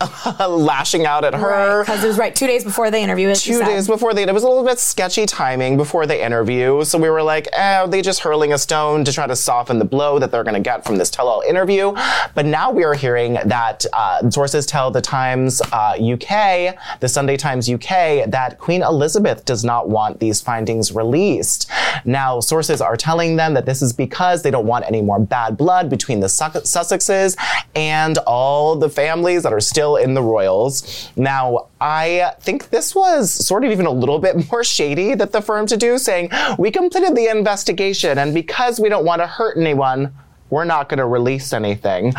lashing 0.48 1.06
out 1.06 1.24
at 1.24 1.34
her. 1.34 1.82
Because 1.82 2.04
it 2.04 2.06
was 2.06 2.18
right 2.18 2.34
two 2.34 2.46
days 2.46 2.64
before 2.64 2.90
the 2.90 2.98
interview. 2.98 3.34
Two 3.34 3.60
days 3.60 3.86
before 3.86 4.14
they, 4.14 4.22
it 4.22 4.32
was 4.32 4.42
a 4.42 4.48
little 4.48 4.64
bit 4.64 4.78
sketchy 4.78 5.26
timing 5.26 5.76
before 5.76 6.06
the 6.06 6.24
interview. 6.24 6.84
So 6.84 6.98
we 6.98 7.10
were 7.10 7.22
like, 7.22 7.48
eh, 7.52 7.80
are 7.80 7.88
they 7.88 8.02
just 8.02 8.20
hurling 8.20 8.52
a 8.52 8.58
stone 8.58 9.04
to 9.04 9.12
try 9.12 9.26
to 9.26 9.36
soften 9.36 9.78
the 9.78 9.84
blow 9.84 10.18
that 10.18 10.30
they're 10.30 10.44
going 10.44 10.54
to 10.54 10.60
get 10.60 10.84
from 10.84 10.96
this 10.96 11.10
tell 11.10 11.28
all 11.28 11.42
interview? 11.42 11.92
But 12.34 12.46
now 12.46 12.70
we 12.70 12.84
are 12.84 12.94
hearing 12.94 13.38
that 13.44 13.84
uh, 13.92 14.30
sources 14.30 14.66
tell 14.66 14.90
the 14.90 15.00
Times 15.00 15.60
uh, 15.72 15.96
UK, 16.00 16.76
the 17.00 17.08
Sunday 17.08 17.36
Times 17.36 17.68
UK, 17.68 18.30
that 18.30 18.56
Queen 18.58 18.82
Elizabeth 18.82 19.44
does 19.44 19.64
not 19.64 19.88
want 19.88 20.20
these 20.20 20.40
findings 20.40 20.92
released. 20.92 21.70
Now, 22.04 22.40
sources 22.40 22.80
are 22.80 22.96
telling 22.96 23.36
them 23.36 23.54
that 23.54 23.66
this 23.66 23.82
is 23.82 23.92
because 23.92 24.42
they 24.42 24.50
don't 24.50 24.66
want 24.66 24.84
any 24.86 25.02
more 25.02 25.18
bad 25.18 25.56
blood 25.56 25.90
between 25.90 26.20
the 26.20 26.28
Sus- 26.28 26.70
Sussexes 26.70 27.36
and 27.74 28.18
all 28.18 28.76
the 28.76 28.88
families 28.88 29.42
that 29.42 29.52
They're 29.58 29.60
still 29.68 29.96
in 29.96 30.14
the 30.14 30.22
royals. 30.22 31.10
Now, 31.16 31.66
I 31.80 32.32
think 32.40 32.70
this 32.70 32.94
was 32.94 33.30
sort 33.30 33.64
of 33.64 33.70
even 33.70 33.86
a 33.86 33.90
little 33.90 34.18
bit 34.18 34.50
more 34.50 34.64
shady 34.64 35.14
that 35.14 35.32
the 35.32 35.40
firm 35.42 35.66
to 35.66 35.76
do, 35.76 35.98
saying, 35.98 36.30
We 36.58 36.70
completed 36.70 37.14
the 37.14 37.28
investigation, 37.28 38.18
and 38.18 38.32
because 38.34 38.80
we 38.80 38.88
don't 38.88 39.04
want 39.04 39.20
to 39.22 39.26
hurt 39.26 39.56
anyone, 39.56 40.12
we're 40.50 40.64
not 40.64 40.88
going 40.88 40.98
to 40.98 41.06
release 41.06 41.52
anything. 41.52 42.14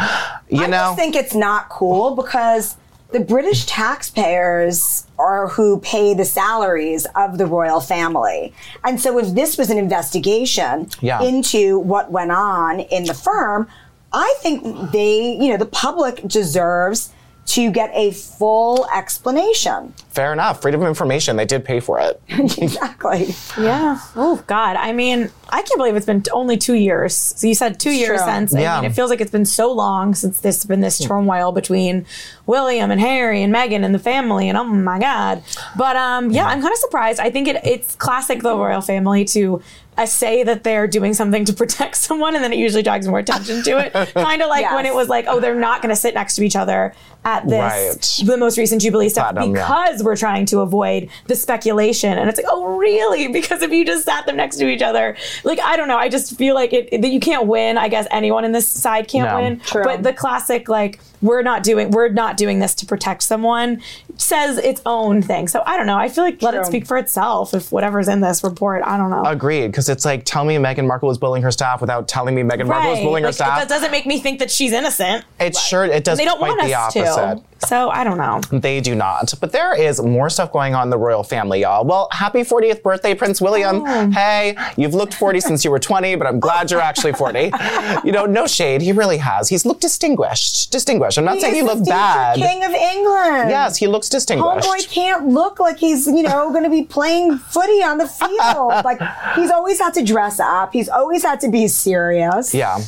You 0.50 0.64
I 0.64 0.68
know? 0.68 0.72
just 0.72 0.98
think 0.98 1.16
it's 1.16 1.34
not 1.36 1.70
cool 1.70 2.16
because 2.16 2.76
the 3.12 3.20
British 3.20 3.66
taxpayers 4.14 5.06
are 5.18 5.48
who 5.48 5.80
pay 5.80 6.14
the 6.14 6.26
salaries 6.26 7.08
of 7.16 7.38
the 7.40 7.46
royal 7.46 7.80
family. 7.80 8.54
And 8.84 9.02
so 9.02 9.18
if 9.18 9.34
this 9.34 9.58
was 9.58 9.70
an 9.72 9.78
investigation 9.80 10.90
Yeah. 11.02 11.22
into 11.22 11.80
what 11.80 12.12
went 12.12 12.32
on 12.32 12.82
in 12.82 13.06
the 13.06 13.14
firm, 13.16 13.68
I 14.14 14.34
think 14.40 14.92
they, 14.92 15.34
you 15.40 15.50
know, 15.50 15.58
the 15.58 15.66
public 15.66 16.28
deserves 16.28 17.12
to 17.50 17.72
get 17.72 17.90
a 17.96 18.12
full 18.12 18.88
explanation. 18.94 19.92
Fair 20.10 20.34
enough. 20.34 20.62
Freedom 20.62 20.82
of 20.84 20.88
information. 20.88 21.36
They 21.36 21.46
did 21.46 21.66
pay 21.66 21.80
for 21.80 22.00
it. 22.00 22.22
exactly. 22.30 23.34
Yeah. 23.58 24.00
Oh 24.16 24.44
God. 24.46 24.76
I 24.76 24.92
mean, 24.92 25.32
I 25.52 25.62
can't 25.62 25.78
believe 25.78 25.96
it's 25.96 26.06
been 26.06 26.24
only 26.32 26.58
two 26.58 26.76
years. 26.76 27.16
So 27.16 27.48
you 27.48 27.56
said 27.56 27.80
two 27.80 27.92
years 27.92 28.22
true. 28.22 28.32
since. 28.32 28.54
I 28.54 28.82
mean, 28.82 28.92
it 28.92 28.94
feels 28.94 29.10
like 29.10 29.22
it's 29.22 29.32
been 29.32 29.46
so 29.46 29.72
long 29.72 30.16
since 30.16 30.40
there's 30.40 30.66
been 30.66 30.82
this 30.82 30.98
turmoil 31.00 31.52
between 31.52 32.06
William 32.46 32.92
and 32.92 33.00
Harry 33.00 33.42
and 33.44 33.54
Meghan 33.54 33.84
and 33.84 33.94
the 33.94 34.00
family. 34.00 34.50
And 34.50 34.58
oh 34.58 34.64
my 34.64 35.00
God. 35.00 35.44
But 35.78 35.96
um, 35.96 36.32
yeah, 36.32 36.46
I'm 36.46 36.62
kind 36.62 36.72
of 36.72 36.80
surprised. 36.80 37.20
I 37.20 37.30
think 37.30 37.48
it, 37.48 37.64
it's 37.64 37.96
classic 37.96 38.42
the 38.42 38.56
royal 38.56 38.82
family 38.82 39.26
to. 39.26 39.62
Uh, 39.98 40.06
say 40.06 40.44
that 40.44 40.64
they're 40.64 40.88
doing 40.88 41.14
something 41.14 41.44
to 41.44 41.52
protect 41.62 41.94
someone, 41.98 42.34
and 42.34 42.42
then 42.42 42.54
it 42.54 42.58
usually 42.58 42.82
drags 42.82 43.06
more 43.06 43.20
attention 43.20 43.62
to 43.62 43.78
it. 43.80 43.92
kind 44.14 44.42
of 44.42 44.48
like 44.48 44.72
when 44.72 44.86
it 44.86 44.96
was 44.96 45.10
like, 45.10 45.26
oh, 45.28 45.42
they're 45.42 45.54
not 45.60 45.82
going 45.82 45.90
to 45.90 45.96
sit 45.96 46.14
next 46.14 46.38
to 46.38 46.42
each 46.42 46.56
other 46.56 46.94
at 47.26 47.46
this 47.50 48.22
Right. 48.22 48.28
the 48.28 48.38
most 48.38 48.58
recent 48.58 48.82
Jubilee 48.82 49.10
stuff 49.10 49.34
Platinum, 49.34 49.56
yeah. 49.56 49.68
because 49.68 50.02
we're 50.02 50.16
trying 50.16 50.46
to 50.48 50.60
avoid 50.60 51.10
the 51.28 51.36
speculation. 51.36 52.18
And 52.18 52.30
it's 52.30 52.38
like, 52.38 52.48
oh, 52.50 52.78
really? 52.78 53.28
Because 53.40 53.62
if 53.62 53.72
you 53.72 53.86
just 53.86 54.06
sat 54.06 54.26
them 54.26 54.38
next 54.38 54.58
to 54.58 54.68
each 54.68 54.82
other, 54.82 55.18
like, 55.44 55.60
I 55.60 55.78
don't 55.78 55.88
know. 55.88 55.98
I 55.98 56.10
just 56.10 56.38
feel 56.38 56.56
like 56.56 56.74
it, 56.74 57.02
that 57.02 57.10
you 57.10 57.20
can't 57.20 57.48
win. 57.48 57.78
I 57.78 57.88
guess 57.90 58.08
anyone 58.12 58.46
in 58.46 58.52
this 58.52 58.68
side 58.68 59.08
can't 59.08 59.30
No. 59.30 59.42
win. 59.42 59.60
True. 59.60 59.84
But 59.84 60.04
the 60.04 60.14
classic, 60.14 60.68
like, 60.70 61.00
we're 61.22 61.42
not 61.42 61.64
doing, 61.64 61.92
we're 61.92 62.10
not 62.10 62.38
doing 62.38 62.60
this 62.60 62.74
to 62.76 62.86
protect 62.86 63.24
someone 63.24 63.82
says 64.18 64.58
its 64.58 64.82
own 64.86 65.22
thing. 65.22 65.48
So 65.48 65.64
I 65.66 65.78
don't 65.78 65.86
know. 65.86 65.98
I 65.98 66.10
feel 66.10 66.24
like 66.26 66.42
let 66.42 66.54
it 66.54 66.66
speak 66.66 66.86
for 66.86 66.98
itself 66.98 67.54
if 67.54 67.72
whatever's 67.72 68.08
in 68.10 68.20
this 68.20 68.44
report. 68.44 68.84
I 68.86 68.98
don't 68.98 69.10
know. 69.10 69.24
Agreed. 69.26 69.68
Because 69.68 69.88
it's 69.90 70.04
like, 70.06 70.26
tell 70.26 70.44
me 70.44 70.56
Meghan 70.56 70.86
Markle 70.88 71.08
was 71.08 71.18
bullying 71.18 71.42
her 71.44 71.52
staff 71.52 71.80
without 71.82 72.08
telling 72.10 72.36
me 72.36 72.42
Meghan 72.42 72.68
Markle 72.68 72.92
was 72.92 73.00
bullying 73.00 73.24
her 73.24 73.32
staff. 73.32 73.60
That 73.60 73.70
doesn't 73.70 73.92
make 73.92 74.06
me 74.06 74.20
think 74.20 74.40
that 74.40 74.52
she's 74.52 74.72
innocent. 74.74 75.24
it 75.40 75.56
sure, 75.56 75.86
it 75.86 76.04
does 76.04 76.18
They 76.18 76.26
don't 76.26 76.38
quite 76.38 76.50
want 76.50 76.62
the 76.64 76.74
us 76.76 76.96
opposite. 76.98 77.42
to. 77.42 77.49
So 77.68 77.90
I 77.90 78.04
don't 78.04 78.18
know. 78.18 78.42
They 78.58 78.82
do 78.82 78.96
not. 78.96 79.34
But 79.40 79.52
there 79.52 79.80
is 79.80 80.02
more 80.02 80.30
stuff 80.30 80.52
going 80.52 80.76
on 80.76 80.84
in 80.84 80.90
the 80.90 80.98
royal 80.98 81.24
family, 81.24 81.62
y'all. 81.62 81.86
Well, 81.86 82.08
happy 82.12 82.42
40th 82.42 82.82
birthday, 82.84 83.14
Prince 83.14 83.42
William. 83.42 83.84
Oh. 83.86 84.10
Hey, 84.12 84.56
you've 84.78 84.94
looked 84.94 85.14
40 85.14 85.40
since 85.42 85.66
you 85.66 85.72
were 85.72 85.80
20, 85.80 86.16
but 86.16 86.28
I'm 86.28 86.40
glad 86.40 86.72
you're 86.72 86.82
actually 86.82 87.14
40. 87.14 87.52
you 88.04 88.12
know, 88.12 88.26
no 88.26 88.48
shade. 88.48 88.82
He 88.82 88.92
really 88.92 89.18
has. 89.18 89.50
He's 89.50 89.66
looked 89.66 89.82
distinguished. 89.82 90.72
Distinguished. 90.72 91.18
I'm 91.18 91.26
not 91.26 91.40
saying 91.40 91.56
he 91.56 91.62
looked 91.62 91.86
bad. 91.86 92.38
King 92.38 92.64
of 92.64 92.72
England. 92.72 93.50
Yes, 93.50 93.78
he 93.78 93.88
looks 93.88 94.10
distinguished. 94.10 94.68
Homeboy 94.68 94.90
can't 94.90 95.28
look 95.28 95.60
like 95.60 95.78
he's, 95.78 96.08
you 96.08 96.24
know, 96.24 96.52
going 96.52 96.64
to 96.64 96.70
be 96.70 96.84
playing 96.84 97.38
footy 97.38 97.84
on 97.84 97.98
the 97.98 98.08
field. 98.08 98.30
like 98.86 99.00
he's 99.36 99.52
always 99.52 99.80
had 99.80 99.94
to 99.96 100.04
dress 100.04 100.40
up. 100.40 100.74
He's 100.74 100.90
always 100.90 101.24
had 101.24 101.40
to 101.42 101.50
be 101.50 101.68
serious. 101.68 102.54
Yeah. 102.54 102.80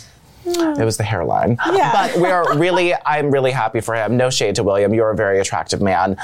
It 0.45 0.85
was 0.85 0.97
the 0.97 1.03
hairline. 1.03 1.57
Yeah. 1.71 1.89
But 2.01 2.19
we 2.19 2.29
are 2.29 2.57
really, 2.57 2.93
I'm 3.05 3.29
really 3.29 3.51
happy 3.51 3.81
for 3.81 3.93
him. 3.95 4.17
No 4.17 4.29
shade 4.29 4.55
to 4.55 4.63
William. 4.63 4.93
You're 4.93 5.11
a 5.11 5.15
very 5.15 5.39
attractive 5.39 5.81
man. 5.81 6.15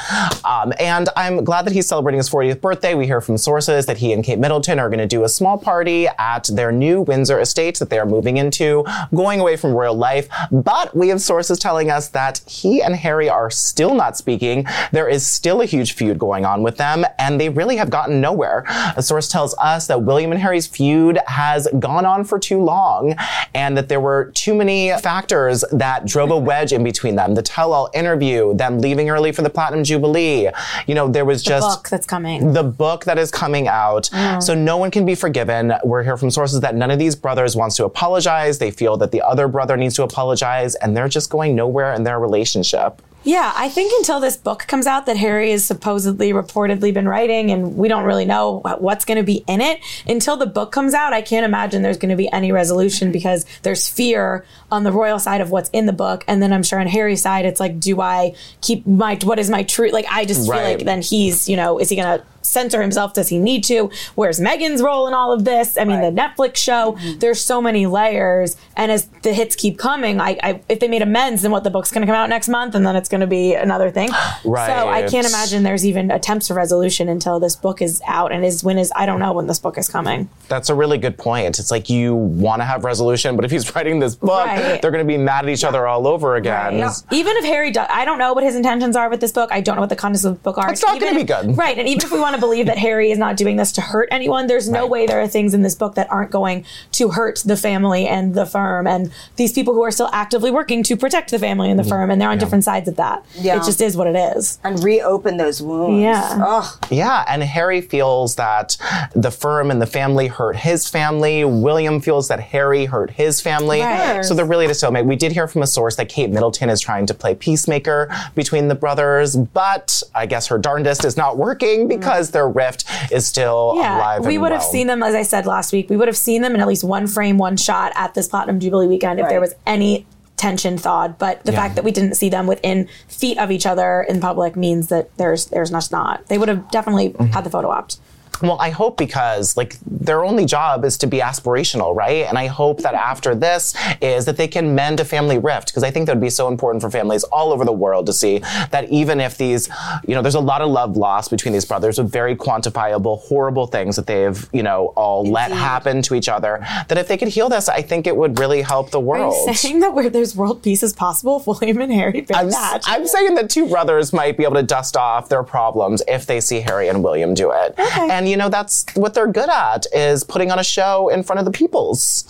Um, 0.45 0.73
and 0.79 1.09
I'm 1.15 1.43
glad 1.43 1.65
that 1.65 1.73
he's 1.73 1.85
celebrating 1.87 2.17
his 2.17 2.29
40th 2.29 2.61
birthday. 2.61 2.95
We 2.95 3.05
hear 3.05 3.21
from 3.21 3.37
sources 3.37 3.85
that 3.85 3.97
he 3.97 4.13
and 4.13 4.23
Kate 4.23 4.39
Middleton 4.39 4.79
are 4.79 4.89
going 4.89 4.99
to 4.99 5.05
do 5.07 5.23
a 5.23 5.29
small 5.29 5.57
party 5.57 6.07
at 6.17 6.49
their 6.51 6.71
new 6.71 7.01
Windsor 7.01 7.39
estate 7.39 7.77
that 7.79 7.89
they 7.89 7.99
are 7.99 8.05
moving 8.05 8.37
into, 8.37 8.85
going 9.13 9.39
away 9.39 9.57
from 9.57 9.73
royal 9.73 9.93
life. 9.95 10.27
But 10.51 10.95
we 10.95 11.09
have 11.09 11.21
sources 11.21 11.59
telling 11.59 11.91
us 11.91 12.07
that 12.09 12.41
he 12.47 12.81
and 12.81 12.95
Harry 12.95 13.29
are 13.29 13.51
still 13.51 13.93
not 13.93 14.17
speaking. 14.17 14.65
There 14.91 15.09
is 15.09 15.25
still 15.27 15.61
a 15.61 15.65
huge 15.65 15.93
feud 15.93 16.17
going 16.17 16.45
on 16.45 16.63
with 16.63 16.77
them, 16.77 17.05
and 17.19 17.39
they 17.39 17.49
really 17.49 17.75
have 17.75 17.89
gotten 17.89 18.21
nowhere. 18.21 18.63
A 18.95 19.03
source 19.03 19.27
tells 19.27 19.53
us 19.57 19.87
that 19.87 20.01
William 20.03 20.31
and 20.31 20.41
Harry's 20.41 20.65
feud 20.65 21.19
has 21.27 21.67
gone 21.79 22.05
on 22.05 22.23
for 22.23 22.39
too 22.39 22.61
long, 22.63 23.15
and 23.53 23.77
that 23.77 23.89
there 23.89 23.99
were 23.99 24.06
too 24.33 24.53
many 24.53 24.91
factors 25.01 25.63
that 25.71 26.05
drove 26.05 26.31
a 26.31 26.37
wedge 26.37 26.73
in 26.73 26.83
between 26.83 27.15
them. 27.15 27.35
The 27.35 27.41
tell-all 27.41 27.89
interview, 27.93 28.55
them 28.55 28.79
leaving 28.79 29.09
early 29.09 29.31
for 29.31 29.41
the 29.41 29.49
Platinum 29.49 29.83
Jubilee. 29.83 30.49
You 30.87 30.95
know, 30.95 31.07
there 31.07 31.25
was 31.25 31.43
just 31.43 31.67
The 31.67 31.75
Book 31.77 31.89
that's 31.89 32.07
coming. 32.07 32.53
the 32.53 32.63
book 32.63 33.05
that 33.05 33.17
is 33.17 33.31
coming 33.31 33.67
out. 33.67 34.09
Mm. 34.13 34.41
So 34.41 34.53
no 34.53 34.77
one 34.77 34.91
can 34.91 35.05
be 35.05 35.15
forgiven. 35.15 35.73
We're 35.83 36.03
here 36.03 36.17
from 36.17 36.31
sources 36.31 36.59
that 36.61 36.75
none 36.75 36.91
of 36.91 36.99
these 36.99 37.15
brothers 37.15 37.55
wants 37.55 37.75
to 37.77 37.85
apologize. 37.85 38.57
They 38.57 38.71
feel 38.71 38.97
that 38.97 39.11
the 39.11 39.21
other 39.21 39.47
brother 39.47 39.77
needs 39.77 39.95
to 39.95 40.03
apologize, 40.03 40.75
and 40.75 40.95
they're 40.95 41.07
just 41.09 41.29
going 41.29 41.55
nowhere 41.55 41.93
in 41.93 42.03
their 42.03 42.19
relationship. 42.19 43.01
Yeah, 43.27 43.51
I 43.57 43.67
think 43.67 43.91
until 43.97 44.21
this 44.21 44.37
book 44.37 44.67
comes 44.67 44.87
out 44.87 45.05
that 45.07 45.17
Harry 45.17 45.51
has 45.51 45.65
supposedly 45.65 46.31
reportedly 46.31 46.93
been 46.93 47.09
writing, 47.09 47.51
and 47.51 47.75
we 47.75 47.89
don't 47.89 48.05
really 48.05 48.23
know 48.23 48.61
what's 48.79 49.03
going 49.03 49.17
to 49.17 49.23
be 49.23 49.43
in 49.47 49.59
it. 49.59 49.81
Until 50.07 50.37
the 50.37 50.45
book 50.45 50.71
comes 50.71 50.93
out, 50.93 51.11
I 51.11 51.21
can't 51.21 51.45
imagine 51.45 51.81
there's 51.81 51.97
going 51.97 52.11
to 52.11 52.15
be 52.15 52.31
any 52.31 52.53
resolution 52.53 53.11
because 53.11 53.45
there's 53.63 53.89
fear 53.89 54.45
on 54.71 54.83
the 54.83 54.93
royal 54.93 55.19
side 55.19 55.41
of 55.41 55.51
what's 55.51 55.69
in 55.71 55.87
the 55.87 55.93
book, 55.93 56.23
and 56.25 56.41
then 56.41 56.53
I'm 56.53 56.63
sure 56.63 56.79
on 56.79 56.87
Harry's 56.87 57.21
side, 57.21 57.45
it's 57.45 57.59
like, 57.59 57.81
do 57.81 57.99
I 57.99 58.33
keep 58.61 58.87
my 58.87 59.19
what 59.23 59.39
is 59.39 59.49
my 59.49 59.63
truth? 59.63 59.91
Like, 59.91 60.05
I 60.09 60.23
just 60.23 60.49
feel 60.49 60.63
like 60.63 60.85
then 60.85 61.01
he's, 61.01 61.49
you 61.49 61.57
know, 61.57 61.79
is 61.79 61.89
he 61.89 61.97
going 61.97 62.19
to 62.19 62.25
censor 62.47 62.81
himself? 62.81 63.13
Does 63.13 63.29
he 63.29 63.37
need 63.39 63.63
to? 63.65 63.89
Where's 64.15 64.39
Meghan's 64.39 64.81
role 64.81 65.07
in 65.07 65.13
all 65.13 65.31
of 65.31 65.45
this? 65.45 65.77
I 65.77 65.83
mean, 65.85 66.01
the 66.01 66.11
Netflix 66.21 66.57
show. 66.57 66.93
Mm-hmm. 66.93 67.19
There's 67.19 67.41
so 67.41 67.61
many 67.61 67.85
layers, 67.85 68.55
and 68.75 68.91
as 68.91 69.07
the 69.23 69.33
hits 69.33 69.55
keep 69.55 69.77
coming, 69.77 70.19
I, 70.19 70.37
I 70.41 70.61
if 70.69 70.79
they 70.79 70.87
made 70.87 71.01
amends, 71.01 71.41
then 71.41 71.51
what 71.51 71.63
the 71.63 71.69
book's 71.69 71.91
going 71.91 72.01
to 72.01 72.07
come 72.07 72.15
out 72.15 72.29
next 72.29 72.47
month, 72.47 72.75
and 72.75 72.85
then 72.85 72.95
it's 72.95 73.09
going 73.09 73.21
to 73.21 73.27
be 73.27 73.53
another 73.53 73.91
thing. 73.91 74.09
Right. 74.45 74.67
So 74.77 74.89
I 74.89 75.07
can't 75.07 75.25
imagine 75.27 75.63
there's 75.63 75.85
even 75.85 76.11
attempts 76.11 76.47
for 76.49 76.53
resolution 76.53 77.07
until 77.09 77.39
this 77.39 77.55
book 77.55 77.81
is 77.81 78.01
out, 78.07 78.31
and 78.31 78.43
is 78.45 78.63
when 78.63 78.77
is 78.77 78.91
I 78.95 79.05
don't 79.05 79.19
know 79.19 79.33
when 79.33 79.47
this 79.47 79.59
book 79.59 79.77
is 79.77 79.87
coming. 79.87 80.29
That's 80.49 80.69
a 80.69 80.75
really 80.75 80.97
good 80.97 81.17
point. 81.17 81.57
It's 81.59 81.71
like 81.71 81.89
you 81.89 82.15
want 82.15 82.61
to 82.61 82.65
have 82.65 82.83
resolution, 82.83 83.35
but 83.35 83.45
if 83.45 83.51
he's 83.51 83.73
writing 83.75 83.99
this 83.99 84.15
book, 84.15 84.45
Right. 84.45 84.81
they're 84.81 84.91
going 84.91 85.03
to 85.05 85.07
be 85.07 85.17
mad 85.17 85.45
at 85.45 85.49
each 85.49 85.63
other 85.63 85.87
all 85.87 86.05
over 86.07 86.35
again. 86.35 86.73
Even 87.11 87.37
if 87.37 87.45
Harry, 87.45 87.71
does, 87.71 87.87
I 87.89 88.05
don't 88.05 88.17
know 88.19 88.33
what 88.33 88.43
his 88.43 88.55
intentions 88.55 88.95
are 88.95 89.09
with 89.09 89.19
this 89.21 89.31
book. 89.31 89.49
I 89.51 89.61
don't 89.61 89.75
know 89.75 89.81
what 89.81 89.89
the 89.89 89.95
contents 89.95 90.25
of 90.25 90.33
the 90.35 90.39
book 90.39 90.57
are. 90.57 90.71
It's 90.71 90.83
not 90.83 90.95
Even 90.97 91.09
gonna 91.09 91.19
be 91.19 91.25
good. 91.25 91.57
right? 91.57 91.77
And 91.77 91.87
even 91.87 92.03
if 92.03 92.11
we 92.11 92.19
want 92.19 92.35
to 92.35 92.36
believe 92.39 92.65
that 92.67 92.77
Harry 92.77 93.11
is 93.11 93.17
not 93.17 93.37
doing 93.37 93.55
this 93.57 93.71
to 93.73 93.81
hurt 93.81 94.07
anyone, 94.11 94.47
there's 94.47 94.69
no 94.69 94.81
Right. 94.81 94.89
way 94.89 95.05
there 95.07 95.19
are 95.21 95.27
things 95.27 95.53
in 95.53 95.61
this 95.61 95.75
book 95.75 95.95
that 95.95 96.07
aren't 96.11 96.31
going 96.31 96.65
to 96.93 97.09
hurt 97.09 97.41
the 97.45 97.57
family 97.57 98.07
and 98.07 98.33
the 98.35 98.45
firm 98.45 98.87
and 98.87 99.11
these 99.35 99.51
people 99.53 99.73
who 99.73 99.83
are 99.83 99.91
still 99.91 100.09
actively 100.13 100.51
working 100.51 100.83
to 100.83 100.95
protect 100.95 101.31
the 101.31 101.39
family 101.39 101.69
and 101.69 101.79
the 101.79 101.83
firm, 101.83 102.09
and 102.09 102.21
they're 102.21 102.29
on 102.29 102.37
different 102.37 102.63
sides 102.63 102.87
of 102.87 102.95
that. 102.97 103.25
Yeah. 103.35 103.57
It 103.57 103.63
just 103.63 103.81
is 103.81 103.97
what 103.97 104.07
it 104.07 104.15
is. 104.15 104.59
And 104.63 104.81
reopen 104.83 105.37
those 105.37 105.61
wounds. 105.61 106.01
Yeah. 106.01 106.43
Ugh. 106.45 106.85
Yeah, 106.89 107.25
and 107.27 107.43
Harry 107.43 107.81
feels 107.81 108.35
that 108.35 108.77
the 109.15 109.31
firm 109.31 109.71
and 109.71 109.81
the 109.81 109.85
family 109.87 110.27
hurt 110.27 110.55
his 110.57 110.87
family. 110.87 111.43
William 111.45 111.99
feels 112.01 112.27
that 112.27 112.39
Harry 112.39 112.85
hurt 112.85 113.11
his 113.11 113.41
family. 113.41 113.81
Right. 113.81 114.23
So 114.23 114.33
they're 114.33 114.45
really 114.45 114.65
at 114.65 114.71
a 114.71 114.75
stalemate. 114.75 115.05
We 115.05 115.15
did 115.15 115.31
hear 115.31 115.47
from 115.47 115.61
a 115.63 115.67
source 115.67 115.95
that 115.97 116.09
Kate 116.09 116.29
Middleton 116.29 116.69
is 116.69 116.79
trying 116.81 117.05
to 117.07 117.13
play 117.13 117.35
peacemaker 117.35 118.09
between 118.35 118.67
the 118.67 118.75
brothers, 118.75 119.35
but 119.35 120.01
I 120.13 120.25
guess 120.25 120.47
her 120.47 120.57
darndest 120.57 121.05
is 121.05 121.17
not 121.17 121.37
working 121.37 121.87
because 121.87 122.26
their 122.31 122.47
rift 122.47 122.85
is 123.11 123.25
still 123.27 123.73
Yeah, 123.77 123.97
alive. 123.97 124.25
we 124.25 124.35
and 124.35 124.41
would 124.43 124.51
have 124.51 124.63
seen 124.63 124.87
them, 124.87 125.01
as 125.03 125.15
I 125.15 125.23
said 125.23 125.45
last 125.45 125.71
week, 125.73 125.89
we 125.89 125.97
would 125.97 126.07
have 126.07 126.17
seen 126.17 126.41
them 126.41 126.53
in 126.55 126.61
at 126.61 126.67
least 126.67 126.83
one 126.83 127.07
frame, 127.07 127.37
one 127.37 127.57
shot 127.57 127.91
at 127.95 128.13
this 128.13 128.27
Platinum 128.27 128.59
Jubilee 128.59 128.87
weekend 128.87 129.19
if 129.19 129.27
there 129.29 129.41
was 129.41 129.53
any 129.65 130.05
tension 130.35 130.77
thawed. 130.77 131.17
But 131.17 131.43
the 131.45 131.51
Yeah. 131.51 131.59
fact 131.61 131.75
that 131.75 131.83
we 131.83 131.91
didn't 131.91 132.13
see 132.15 132.29
them 132.29 132.45
within 132.45 132.87
feet 133.07 133.37
of 133.39 133.49
each 133.49 133.65
other 133.65 134.05
in 134.07 134.19
public 134.19 134.55
means 134.55 134.87
that 134.87 135.09
there's 135.17 135.47
there's 135.47 135.71
just 135.71 135.91
not. 135.91 136.27
They 136.27 136.37
would 136.37 136.47
have 136.49 136.69
definitely 136.69 137.09
Mm-hmm. 137.09 137.33
had 137.33 137.43
the 137.43 137.49
photo 137.49 137.69
opt. 137.71 137.97
Well, 138.41 138.57
I 138.59 138.69
hope 138.69 138.97
because 138.97 139.57
like 139.57 139.77
their 139.85 140.23
only 140.23 140.45
job 140.45 140.85
is 140.85 140.97
to 140.99 141.07
be 141.07 141.19
aspirational, 141.19 141.95
right? 141.95 142.25
And 142.25 142.37
I 142.37 142.47
hope 142.47 142.81
that 142.81 142.93
mm-hmm. 142.93 143.11
after 143.11 143.35
this 143.35 143.75
is 144.01 144.25
that 144.25 144.37
they 144.37 144.47
can 144.47 144.75
mend 144.75 144.99
a 144.99 145.05
family 145.05 145.37
rift 145.37 145.67
because 145.67 145.83
I 145.83 145.91
think 145.91 146.05
that 146.07 146.15
would 146.15 146.21
be 146.21 146.29
so 146.29 146.47
important 146.47 146.81
for 146.81 146.89
families 146.89 147.23
all 147.25 147.51
over 147.51 147.65
the 147.65 147.71
world 147.71 148.05
to 148.07 148.13
see 148.13 148.39
that 148.71 148.89
even 148.89 149.19
if 149.19 149.37
these, 149.37 149.69
you 150.07 150.15
know, 150.15 150.21
there's 150.21 150.35
a 150.35 150.39
lot 150.39 150.61
of 150.61 150.69
love 150.69 150.97
lost 150.97 151.31
between 151.31 151.53
these 151.53 151.65
brothers 151.65 151.97
with 151.97 152.11
very 152.11 152.35
quantifiable, 152.35 153.19
horrible 153.21 153.67
things 153.67 153.95
that 153.95 154.07
they've, 154.07 154.47
you 154.53 154.63
know, 154.63 154.87
all 154.95 155.25
let 155.25 155.51
happen 155.51 156.01
to 156.03 156.15
each 156.15 156.29
other. 156.29 156.59
That 156.87 156.97
if 156.97 157.07
they 157.07 157.17
could 157.17 157.27
heal 157.27 157.49
this, 157.49 157.69
I 157.69 157.81
think 157.81 158.07
it 158.07 158.15
would 158.15 158.39
really 158.39 158.61
help 158.61 158.91
the 158.91 158.99
Are 158.99 159.03
world. 159.03 159.35
you 159.47 159.53
saying 159.53 159.79
that 159.81 159.93
where 159.93 160.09
there's 160.09 160.35
world 160.35 160.63
peace 160.63 160.83
is 160.83 160.93
possible 160.93 161.37
if 161.39 161.47
William 161.61 161.81
and 161.81 161.91
Harry 161.91 162.25
I'm, 162.33 162.49
match? 162.49 162.83
I'm 162.85 163.07
saying 163.07 163.35
that 163.35 163.49
two 163.49 163.67
brothers 163.67 164.13
might 164.13 164.37
be 164.37 164.43
able 164.43 164.55
to 164.55 164.63
dust 164.63 164.95
off 164.95 165.29
their 165.29 165.43
problems 165.43 166.01
if 166.07 166.25
they 166.25 166.39
see 166.39 166.61
Harry 166.61 166.87
and 166.87 167.03
William 167.03 167.33
do 167.33 167.51
it. 167.51 167.73
And 167.77 168.26
you 168.29 168.37
know, 168.37 168.49
that's 168.49 168.85
what 168.95 169.13
they're 169.13 169.31
good 169.31 169.49
at 169.49 169.85
is 169.93 170.23
putting 170.23 170.51
on 170.51 170.59
a 170.59 170.63
show 170.63 171.09
in 171.09 171.23
front 171.23 171.39
of 171.39 171.45
the 171.45 171.51
peoples. 171.51 172.25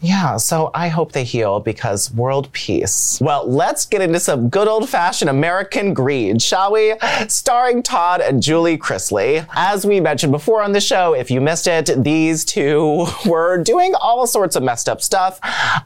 Yeah, 0.00 0.36
so 0.36 0.70
I 0.74 0.88
hope 0.88 1.12
they 1.12 1.22
heal 1.22 1.60
because 1.60 2.12
world 2.12 2.50
peace. 2.52 3.20
Well, 3.20 3.48
let's 3.48 3.86
get 3.86 4.00
into 4.00 4.18
some 4.18 4.48
good 4.48 4.66
old 4.66 4.88
fashioned 4.88 5.30
American 5.30 5.94
greed, 5.94 6.42
shall 6.42 6.72
we? 6.72 6.94
Starring 7.28 7.82
Todd 7.82 8.20
and 8.20 8.42
Julie 8.42 8.76
Chrisley. 8.78 9.46
As 9.54 9.86
we 9.86 10.00
mentioned 10.00 10.32
before 10.32 10.60
on 10.60 10.72
the 10.72 10.80
show, 10.80 11.14
if 11.14 11.30
you 11.30 11.40
missed 11.40 11.68
it, 11.68 12.02
these 12.02 12.44
two 12.44 13.06
were 13.26 13.62
doing 13.62 13.94
all 13.94 14.26
sorts 14.26 14.56
of 14.56 14.62
messed 14.62 14.88
up 14.88 15.00
stuff. 15.00 15.38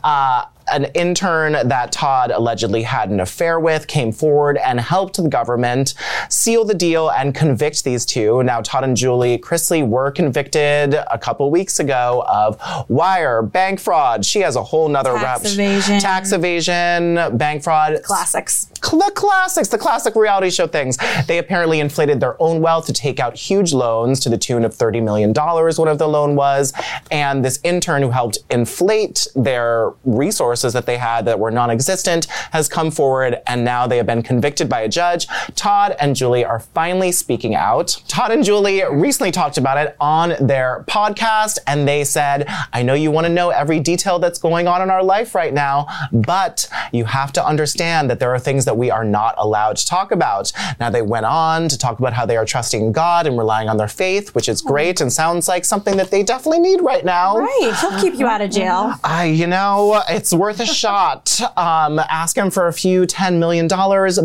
Uh, 0.02 0.46
an 0.72 0.86
intern 0.94 1.68
that 1.68 1.92
Todd 1.92 2.30
allegedly 2.30 2.82
had 2.82 3.10
an 3.10 3.20
affair 3.20 3.60
with 3.60 3.86
came 3.86 4.12
forward 4.12 4.58
and 4.58 4.80
helped 4.80 5.16
the 5.16 5.28
government 5.28 5.94
seal 6.28 6.64
the 6.64 6.74
deal 6.74 7.10
and 7.10 7.34
convict 7.34 7.84
these 7.84 8.04
two. 8.04 8.42
Now, 8.42 8.60
Todd 8.60 8.84
and 8.84 8.96
Julie 8.96 9.38
Chrisley 9.38 9.86
were 9.86 10.10
convicted 10.10 10.94
a 10.94 11.18
couple 11.18 11.50
weeks 11.50 11.80
ago 11.80 12.24
of 12.28 12.60
wire, 12.88 13.42
bank 13.42 13.80
fraud. 13.80 14.24
She 14.24 14.40
has 14.40 14.56
a 14.56 14.62
whole 14.62 14.88
nother 14.88 15.12
Tax 15.12 15.44
rep. 15.44 15.52
evasion. 15.52 16.00
Tax 16.00 16.32
evasion, 16.32 17.36
bank 17.36 17.62
fraud. 17.62 18.02
Classics. 18.02 18.68
The 18.80 19.12
classics, 19.14 19.68
the 19.68 19.78
classic 19.78 20.14
reality 20.16 20.50
show 20.50 20.66
things. 20.66 20.98
They 21.26 21.38
apparently 21.38 21.80
inflated 21.80 22.20
their 22.20 22.40
own 22.40 22.60
wealth 22.60 22.86
to 22.86 22.92
take 22.92 23.20
out 23.20 23.36
huge 23.36 23.72
loans 23.72 24.20
to 24.20 24.28
the 24.28 24.38
tune 24.38 24.64
of 24.64 24.74
$30 24.74 25.02
million, 25.02 25.32
one 25.32 25.88
of 25.88 25.98
the 25.98 26.08
loan 26.08 26.36
was. 26.36 26.72
And 27.10 27.44
this 27.44 27.60
intern 27.62 28.02
who 28.02 28.10
helped 28.10 28.38
inflate 28.50 29.26
their 29.34 29.92
resources 30.04 30.72
that 30.72 30.86
they 30.86 30.96
had 30.96 31.24
that 31.26 31.38
were 31.38 31.50
non 31.50 31.70
existent 31.70 32.26
has 32.52 32.68
come 32.68 32.90
forward 32.90 33.38
and 33.46 33.64
now 33.64 33.86
they 33.86 33.96
have 33.96 34.06
been 34.06 34.22
convicted 34.22 34.68
by 34.68 34.80
a 34.80 34.88
judge. 34.88 35.26
Todd 35.54 35.96
and 36.00 36.16
Julie 36.16 36.44
are 36.44 36.60
finally 36.60 37.12
speaking 37.12 37.54
out. 37.54 38.00
Todd 38.08 38.30
and 38.30 38.44
Julie 38.44 38.82
recently 38.90 39.30
talked 39.30 39.58
about 39.58 39.78
it 39.78 39.96
on 40.00 40.34
their 40.40 40.84
podcast 40.88 41.58
and 41.66 41.86
they 41.86 42.04
said, 42.04 42.46
I 42.72 42.82
know 42.82 42.94
you 42.94 43.10
want 43.10 43.26
to 43.26 43.32
know 43.32 43.50
every 43.50 43.80
detail 43.80 44.18
that's 44.18 44.38
going 44.38 44.66
on 44.66 44.82
in 44.82 44.90
our 44.90 45.02
life 45.02 45.34
right 45.34 45.52
now, 45.52 45.86
but 46.12 46.68
you 46.92 47.04
have 47.04 47.32
to 47.34 47.44
understand 47.44 48.10
that 48.10 48.18
there 48.18 48.34
are 48.34 48.38
things 48.38 48.64
that 48.64 48.75
we 48.76 48.90
are 48.90 49.04
not 49.04 49.34
allowed 49.38 49.76
to 49.76 49.86
talk 49.86 50.12
about. 50.12 50.52
Now, 50.78 50.90
they 50.90 51.02
went 51.02 51.26
on 51.26 51.68
to 51.68 51.78
talk 51.78 51.98
about 51.98 52.12
how 52.12 52.26
they 52.26 52.36
are 52.36 52.44
trusting 52.44 52.92
God 52.92 53.26
and 53.26 53.38
relying 53.38 53.68
on 53.68 53.76
their 53.76 53.88
faith, 53.88 54.34
which 54.34 54.48
is 54.48 54.60
great 54.60 55.00
and 55.00 55.12
sounds 55.12 55.48
like 55.48 55.64
something 55.64 55.96
that 55.96 56.10
they 56.10 56.22
definitely 56.22 56.60
need 56.60 56.80
right 56.80 57.04
now. 57.04 57.38
Right. 57.38 57.74
He'll 57.80 58.00
keep 58.00 58.18
you 58.18 58.26
out 58.26 58.40
of 58.40 58.50
jail. 58.50 58.94
I, 59.04 59.26
you 59.26 59.46
know, 59.46 60.02
it's 60.08 60.32
worth 60.32 60.60
a 60.60 60.66
shot. 60.66 61.40
Um, 61.56 61.98
ask 61.98 62.36
him 62.36 62.50
for 62.50 62.68
a 62.68 62.72
few 62.72 63.02
$10 63.06 63.38
million, 63.38 63.68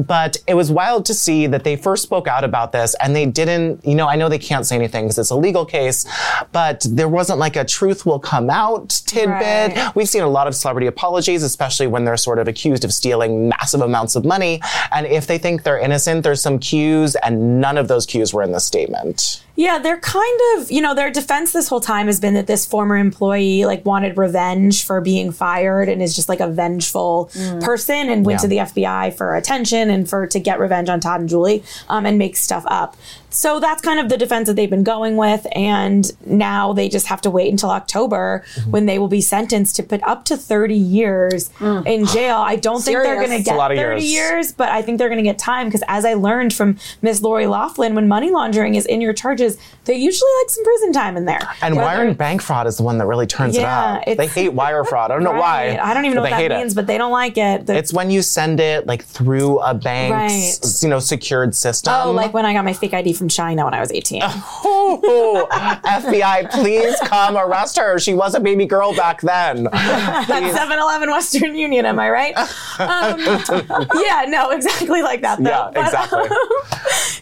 but 0.03 0.37
it 0.47 0.53
was 0.53 0.71
wild 0.71 1.05
to 1.05 1.13
see 1.13 1.47
that 1.47 1.63
they 1.63 1.75
first 1.75 2.03
spoke 2.03 2.27
out 2.27 2.43
about 2.43 2.71
this 2.71 2.95
and 3.01 3.15
they 3.15 3.25
didn't, 3.25 3.85
you 3.85 3.95
know, 3.95 4.07
I 4.07 4.15
know 4.15 4.29
they 4.29 4.39
can't 4.39 4.65
say 4.65 4.75
anything 4.75 5.05
because 5.05 5.17
it's 5.17 5.29
a 5.29 5.35
legal 5.35 5.65
case, 5.65 6.05
but 6.51 6.85
there 6.89 7.09
wasn't 7.09 7.39
like 7.39 7.55
a 7.55 7.65
truth 7.65 8.05
will 8.05 8.19
come 8.19 8.49
out 8.49 8.89
tidbit. 9.05 9.75
Right. 9.75 9.95
We've 9.95 10.09
seen 10.09 10.23
a 10.23 10.29
lot 10.29 10.47
of 10.47 10.55
celebrity 10.55 10.87
apologies, 10.87 11.43
especially 11.43 11.87
when 11.87 12.05
they're 12.05 12.17
sort 12.17 12.39
of 12.39 12.47
accused 12.47 12.83
of 12.83 12.93
stealing 12.93 13.49
massive 13.49 13.81
amounts 13.81 14.15
of 14.15 14.25
money. 14.25 14.30
And 14.39 15.07
if 15.07 15.27
they 15.27 15.37
think 15.37 15.63
they're 15.63 15.79
innocent, 15.79 16.23
there's 16.23 16.41
some 16.41 16.59
cues, 16.59 17.15
and 17.15 17.59
none 17.59 17.77
of 17.77 17.87
those 17.87 18.05
cues 18.05 18.33
were 18.33 18.43
in 18.43 18.51
the 18.51 18.59
statement. 18.59 19.43
Yeah, 19.55 19.79
they're 19.79 19.99
kind 19.99 20.39
of, 20.55 20.71
you 20.71 20.81
know, 20.81 20.95
their 20.95 21.11
defense 21.11 21.51
this 21.51 21.67
whole 21.67 21.81
time 21.81 22.07
has 22.07 22.19
been 22.19 22.33
that 22.35 22.47
this 22.47 22.65
former 22.65 22.97
employee 22.97 23.65
like 23.65 23.85
wanted 23.85 24.17
revenge 24.17 24.85
for 24.85 25.01
being 25.01 25.31
fired 25.31 25.89
and 25.89 26.01
is 26.01 26.15
just 26.15 26.29
like 26.29 26.39
a 26.39 26.47
vengeful 26.47 27.29
person 27.61 28.09
and 28.09 28.25
went 28.25 28.37
Yeah. 28.37 28.41
to 28.41 28.47
the 28.47 28.57
FBI 28.57 29.11
for 29.15 29.35
attention 29.35 29.89
and 29.89 30.09
for 30.09 30.25
to 30.27 30.39
get 30.39 30.59
revenge 30.59 30.89
on 30.89 30.99
Todd 30.99 31.19
and 31.21 31.29
Julie 31.29 31.63
um, 31.89 32.05
and 32.05 32.17
make 32.17 32.35
stuff 32.37 32.63
up. 32.67 32.95
So 33.33 33.61
that's 33.61 33.81
kind 33.81 33.97
of 33.97 34.09
the 34.09 34.17
defense 34.17 34.47
that 34.47 34.55
they've 34.57 34.69
been 34.69 34.83
going 34.83 35.15
with, 35.15 35.47
and 35.55 36.11
now 36.25 36.73
they 36.73 36.89
just 36.89 37.07
have 37.07 37.21
to 37.21 37.29
wait 37.29 37.49
until 37.49 37.69
October 37.69 38.43
Mm-hmm. 38.55 38.71
when 38.71 38.85
they 38.87 38.99
will 38.99 39.07
be 39.07 39.21
sentenced 39.21 39.75
to 39.77 39.83
put 39.83 40.01
up 40.03 40.25
to 40.25 40.35
30 40.35 40.75
years 40.75 41.49
in 41.61 42.05
jail. 42.07 42.37
I 42.37 42.55
don't 42.57 42.81
think 42.83 42.97
they're 43.01 43.15
going 43.15 43.37
to 43.37 43.43
get 43.43 43.55
30 43.57 43.75
years. 43.75 44.03
years, 44.11 44.51
but 44.51 44.69
I 44.69 44.81
think 44.81 44.97
they're 44.97 45.07
going 45.09 45.23
to 45.23 45.29
get 45.29 45.39
time 45.39 45.67
because, 45.67 45.83
as 45.87 46.03
I 46.03 46.13
learned 46.15 46.53
from 46.53 46.77
Miss 47.01 47.21
Lori 47.21 47.45
Loughlin, 47.47 47.95
when 47.95 48.07
money 48.07 48.31
laundering 48.31 48.75
is 48.75 48.85
in 48.85 48.99
your 49.01 49.13
charges, 49.41 49.58
they 49.86 49.95
usually 49.95 50.30
like 50.41 50.49
some 50.49 50.63
prison 50.63 50.93
time 50.93 51.17
in 51.17 51.25
there. 51.25 51.39
And 51.62 51.75
Whether- 51.75 51.86
wire 51.88 52.04
and 52.08 52.17
bank 52.17 52.41
fraud 52.41 52.67
is 52.67 52.77
the 52.77 52.84
one 52.84 52.97
that 52.99 53.06
really 53.08 53.25
turns 53.27 53.56
Yeah, 53.58 54.01
it 54.06 54.12
up. 54.12 54.17
They 54.17 54.27
hate 54.27 54.54
wire 54.54 54.84
fraud. 54.84 55.12
I 55.12 55.15
don't 55.15 55.23
know 55.23 55.32
Right. 55.34 55.77
why. 55.77 55.80
I 55.82 55.93
don't 55.93 56.06
even 56.06 56.15
know 56.15 56.21
what 56.21 56.30
that 56.32 56.51
means, 56.51 56.73
it. 56.73 56.75
but 56.75 56.88
they 56.88 56.97
don't 56.97 57.12
like 57.12 57.38
it. 57.38 57.69
It's 57.69 57.91
when 57.93 58.10
you 58.12 58.21
send 58.21 58.60
it 58.60 58.86
like 58.88 59.04
through 59.04 59.60
a 59.60 59.73
bank's, 59.73 60.60
Right. 60.63 60.84
you 60.84 60.89
know, 60.89 60.99
secured 60.99 61.56
system. 61.56 61.93
oh, 61.95 62.12
like 62.12 62.34
when 62.34 62.45
I 62.45 62.54
got 62.54 62.63
my 62.65 62.73
fake 62.73 62.93
ID 62.93 63.13
from 63.13 63.27
China 63.30 63.65
when 63.65 63.73
I 63.73 63.80
was 63.80 63.91
18. 63.91 64.21
Ooh, 64.65 65.47
FBI, 65.51 66.51
please 66.51 66.95
come 67.06 67.38
arrest 67.38 67.77
her. 67.77 67.97
She 67.99 68.13
was 68.13 68.36
a 68.36 68.39
baby 68.39 68.65
girl 68.65 68.95
back 68.95 69.21
then. 69.21 69.63
That's 69.71 70.56
7 70.56 70.77
Eleven 70.80 71.10
Western 71.10 71.56
Union, 71.56 71.86
am 71.86 71.99
I 71.99 72.10
right? 72.10 72.38
Um, 72.80 73.19
yeah, 73.95 74.25
no, 74.27 74.51
exactly 74.51 75.01
like 75.01 75.21
that, 75.21 75.39
though. 75.41 75.49
Yeah, 75.49 75.71
But, 75.73 75.86
exactly. 75.86 76.30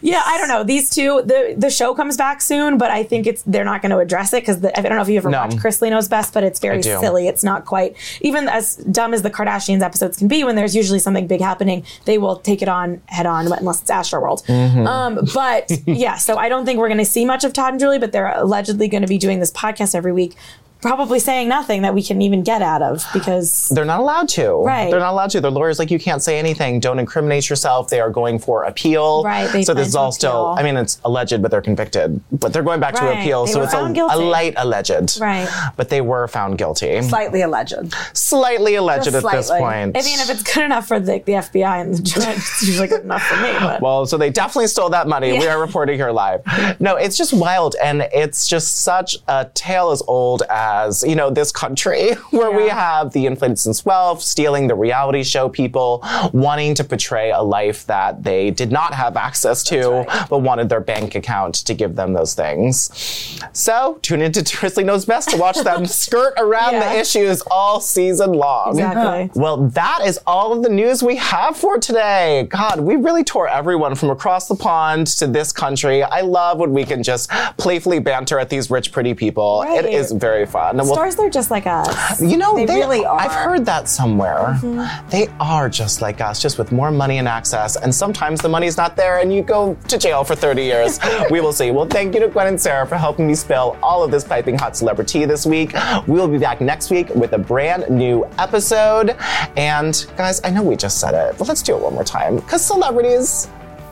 yeah, 0.02 0.22
I 0.26 0.38
don't 0.38 0.48
know. 0.48 0.62
These 0.64 0.90
two, 0.90 1.22
the 1.24 1.54
the 1.56 1.70
show 1.70 1.94
comes 1.94 2.09
back 2.16 2.40
soon, 2.40 2.78
but 2.78 2.90
I 2.90 3.02
think 3.02 3.26
it's 3.26 3.42
they're 3.42 3.64
not 3.64 3.82
going 3.82 3.90
to 3.90 3.98
address 3.98 4.32
it 4.32 4.42
because 4.42 4.64
I 4.64 4.80
don't 4.82 4.96
know 4.96 5.02
if 5.02 5.08
you 5.08 5.16
ever 5.16 5.30
No. 5.30 5.38
watched 5.38 5.58
Chrisley 5.58 5.90
Knows 5.90 6.08
Best, 6.08 6.32
but 6.34 6.42
it's 6.44 6.58
very 6.60 6.82
silly. 6.82 7.28
It's 7.28 7.42
not 7.44 7.64
quite 7.64 7.96
even 8.20 8.48
as 8.48 8.76
dumb 8.76 9.14
as 9.14 9.22
the 9.22 9.30
Kardashians 9.30 9.82
episodes 9.82 10.16
can 10.16 10.28
be. 10.28 10.44
When 10.44 10.56
there's 10.56 10.74
usually 10.76 10.98
something 10.98 11.26
big 11.26 11.40
happening, 11.40 11.84
they 12.04 12.18
will 12.18 12.36
take 12.36 12.62
it 12.62 12.68
on 12.68 13.00
head 13.06 13.26
on, 13.26 13.46
unless 13.52 13.80
it's 13.82 13.90
Astroworld. 13.90 14.44
Mm-hmm. 14.46 14.86
Um, 14.86 15.20
but 15.34 15.70
yeah, 15.86 16.16
so 16.16 16.36
I 16.36 16.48
don't 16.48 16.64
think 16.64 16.78
we're 16.78 16.88
going 16.88 16.98
to 16.98 17.04
see 17.04 17.24
much 17.24 17.44
of 17.44 17.52
Todd 17.52 17.72
and 17.74 17.80
Julie, 17.80 17.98
but 17.98 18.12
they're 18.12 18.32
allegedly 18.36 18.88
going 18.88 19.02
to 19.02 19.08
be 19.08 19.18
doing 19.18 19.40
this 19.40 19.52
podcast 19.52 19.94
every 19.94 20.12
week. 20.12 20.36
Probably 20.82 21.18
saying 21.18 21.48
nothing 21.48 21.82
that 21.82 21.94
we 21.94 22.02
can 22.02 22.22
even 22.22 22.42
get 22.42 22.62
out 22.62 22.82
of 22.82 23.04
because 23.12 23.68
They're 23.68 23.84
not 23.84 24.00
allowed 24.00 24.28
to. 24.30 24.64
Right. 24.64 24.90
They're 24.90 25.00
not 25.00 25.12
allowed 25.12 25.30
to. 25.30 25.40
Their 25.40 25.50
lawyer's 25.50 25.78
like, 25.78 25.90
you 25.90 25.98
can't 25.98 26.22
say 26.22 26.38
anything. 26.38 26.80
Don't 26.80 26.98
incriminate 26.98 27.50
yourself. 27.50 27.90
They 27.90 28.00
are 28.00 28.10
going 28.10 28.38
for 28.38 28.64
appeal. 28.64 29.22
Right, 29.22 29.50
they 29.52 29.62
so 29.62 29.74
this 29.74 29.88
is 29.88 29.94
to 29.94 29.98
all 30.00 30.12
still. 30.12 30.54
I 30.58 30.62
mean, 30.62 30.76
it's 30.76 31.00
alleged, 31.04 31.42
but 31.42 31.50
they're 31.50 31.60
convicted. 31.60 32.20
But 32.32 32.52
they're 32.52 32.62
going 32.62 32.80
back 32.80 32.94
to 32.94 33.10
appeal. 33.12 33.46
they 33.46 33.52
So 33.52 33.62
it's 33.62 33.74
a, 33.74 33.78
a 33.78 34.16
light 34.16 34.54
alleged. 34.56 35.20
Right. 35.20 35.48
But 35.76 35.88
they 35.90 36.00
were 36.00 36.28
found 36.28 36.56
guilty. 36.58 37.02
Slightly 37.02 37.42
alleged. 37.42 37.74
Slightly 38.14 38.76
alleged 38.76 39.04
Just 39.04 39.16
at 39.16 39.32
this 39.32 39.48
slightly. 39.48 39.62
point. 39.64 39.96
I 39.96 40.02
mean, 40.02 40.18
if 40.20 40.30
it's 40.30 40.42
good 40.42 40.64
enough 40.64 40.88
for 40.88 40.98
the, 40.98 41.22
the 41.26 41.32
FBI 41.32 41.82
and 41.82 41.94
the 41.94 42.02
judge, 42.02 42.38
it's 42.38 42.62
usually 42.66 42.88
good 42.88 43.02
enough 43.02 43.22
for 43.22 43.36
me. 43.36 43.52
But 43.60 43.82
Well, 43.82 44.06
so 44.06 44.16
they 44.16 44.30
definitely 44.30 44.68
stole 44.68 44.90
that 44.90 45.08
money. 45.08 45.32
We 45.38 45.46
are 45.46 45.60
reporting 45.60 45.96
here 45.96 46.10
live. 46.10 46.42
No, 46.80 46.96
it's 46.96 47.16
just 47.16 47.32
wild. 47.32 47.76
And 47.82 48.08
it's 48.12 48.48
just 48.48 48.78
such 48.82 49.18
a 49.28 49.50
tale 49.54 49.90
as 49.90 50.02
old 50.06 50.42
as, 50.48 50.69
you 51.06 51.14
know, 51.14 51.30
this 51.30 51.52
country 51.52 52.12
where 52.30 52.50
we 52.50 52.68
have 52.68 53.12
the 53.12 53.26
inflated 53.26 53.58
since 53.58 53.84
wealth, 53.84 54.20
stealing 54.22 54.66
the 54.68 54.74
reality 54.74 55.22
show 55.22 55.48
people, 55.48 56.00
wanting 56.32 56.74
to 56.74 56.84
portray 56.84 57.30
a 57.30 57.40
life 57.40 57.86
that 57.86 58.22
they 58.22 58.50
did 58.50 58.70
not 58.70 58.94
have 58.94 59.16
access 59.16 59.62
to, 59.64 60.04
but 60.28 60.38
wanted 60.40 60.68
their 60.68 60.80
bank 60.80 61.14
account 61.14 61.54
to 61.54 61.74
give 61.74 61.96
them 61.96 62.12
those 62.12 62.34
things. 62.34 63.38
So 63.52 63.98
tune 64.02 64.22
into 64.22 64.40
Chrisley 64.40 64.84
Knows 64.84 65.04
Best 65.04 65.30
to 65.30 65.36
watch 65.36 65.58
them 65.60 65.86
skirt 66.04 66.34
around 66.38 66.74
Yeah. 66.74 66.92
the 66.94 67.00
issues 67.00 67.42
all 67.50 67.80
season 67.80 68.32
long. 68.32 68.70
Exactly. 68.70 69.30
Well, 69.40 69.68
that 69.68 70.00
is 70.04 70.18
all 70.26 70.52
of 70.52 70.62
the 70.62 70.68
news 70.68 71.02
we 71.02 71.16
have 71.16 71.56
for 71.56 71.78
today. 71.78 72.46
God, 72.50 72.80
we 72.80 72.96
really 72.96 73.24
tore 73.24 73.48
everyone 73.48 73.94
from 73.94 74.10
across 74.10 74.48
the 74.48 74.54
pond 74.56 75.06
to 75.18 75.26
this 75.26 75.52
country. 75.52 76.02
I 76.02 76.20
love 76.20 76.58
when 76.58 76.72
we 76.72 76.84
can 76.84 77.02
just 77.02 77.30
playfully 77.56 77.98
banter 77.98 78.38
at 78.38 78.48
these 78.48 78.70
rich, 78.70 78.92
pretty 78.92 79.14
people. 79.14 79.62
It 79.62 79.66
Right. 79.84 79.84
is 79.86 80.12
very 80.12 80.46
fun. 80.46 80.59
We'll- 80.74 80.94
stars, 80.94 81.16
they're 81.16 81.30
just 81.30 81.50
like 81.50 81.66
us. 81.66 82.20
you 82.20 82.36
know, 82.36 82.54
They 82.56 82.66
really 82.66 83.04
are. 83.04 83.18
I've 83.18 83.32
heard 83.32 83.64
that 83.66 83.88
somewhere. 83.88 84.58
Mm-hmm. 84.60 85.08
They 85.10 85.28
are 85.40 85.68
just 85.68 86.00
like 86.02 86.20
us, 86.20 86.40
just 86.40 86.58
with 86.58 86.72
more 86.72 86.90
money 86.90 87.18
and 87.18 87.28
access. 87.28 87.76
And 87.76 87.94
sometimes 87.94 88.40
the 88.40 88.48
money's 88.48 88.76
not 88.76 88.96
there 88.96 89.18
and 89.20 89.32
you 89.32 89.42
go 89.42 89.76
to 89.88 89.98
jail 89.98 90.24
for 90.24 90.34
30 90.34 90.62
years. 90.62 90.98
we 91.30 91.40
will 91.40 91.52
see. 91.52 91.70
Well, 91.70 91.86
thank 91.86 92.14
you 92.14 92.20
to 92.20 92.28
Gwen 92.28 92.46
and 92.48 92.60
Sarah 92.60 92.86
for 92.86 92.96
helping 92.96 93.26
me 93.26 93.34
spill 93.34 93.76
all 93.82 94.02
of 94.02 94.10
this 94.10 94.24
piping 94.24 94.58
hot 94.58 94.76
celebrity 94.76 95.24
this 95.24 95.46
week. 95.46 95.72
We 96.06 96.14
will 96.14 96.28
be 96.28 96.38
back 96.38 96.60
next 96.60 96.90
week 96.90 97.08
with 97.14 97.32
a 97.32 97.38
brand 97.38 97.88
new 97.90 98.24
episode. 98.38 99.16
And 99.56 100.06
guys, 100.16 100.40
I 100.44 100.50
know 100.50 100.62
we 100.62 100.76
just 100.76 101.00
said 101.00 101.14
it, 101.14 101.36
but 101.38 101.48
let's 101.48 101.62
do 101.62 101.76
it 101.76 101.82
one 101.82 101.94
more 101.94 102.04
time. 102.04 102.36
Because 102.36 102.64
celebrities, 102.64 103.48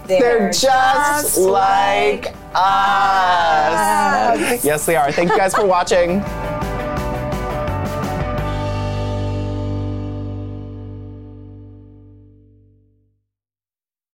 they're, 0.08 0.50
just, 0.50 1.38
like 1.38 2.34
us. 2.54 4.64
Yes, 4.64 4.86
they 4.86 4.96
are. 4.96 5.12
Thank 5.12 5.30
you 5.30 5.36
guys 5.36 5.54
for 5.54 5.66
watching. 5.66 6.22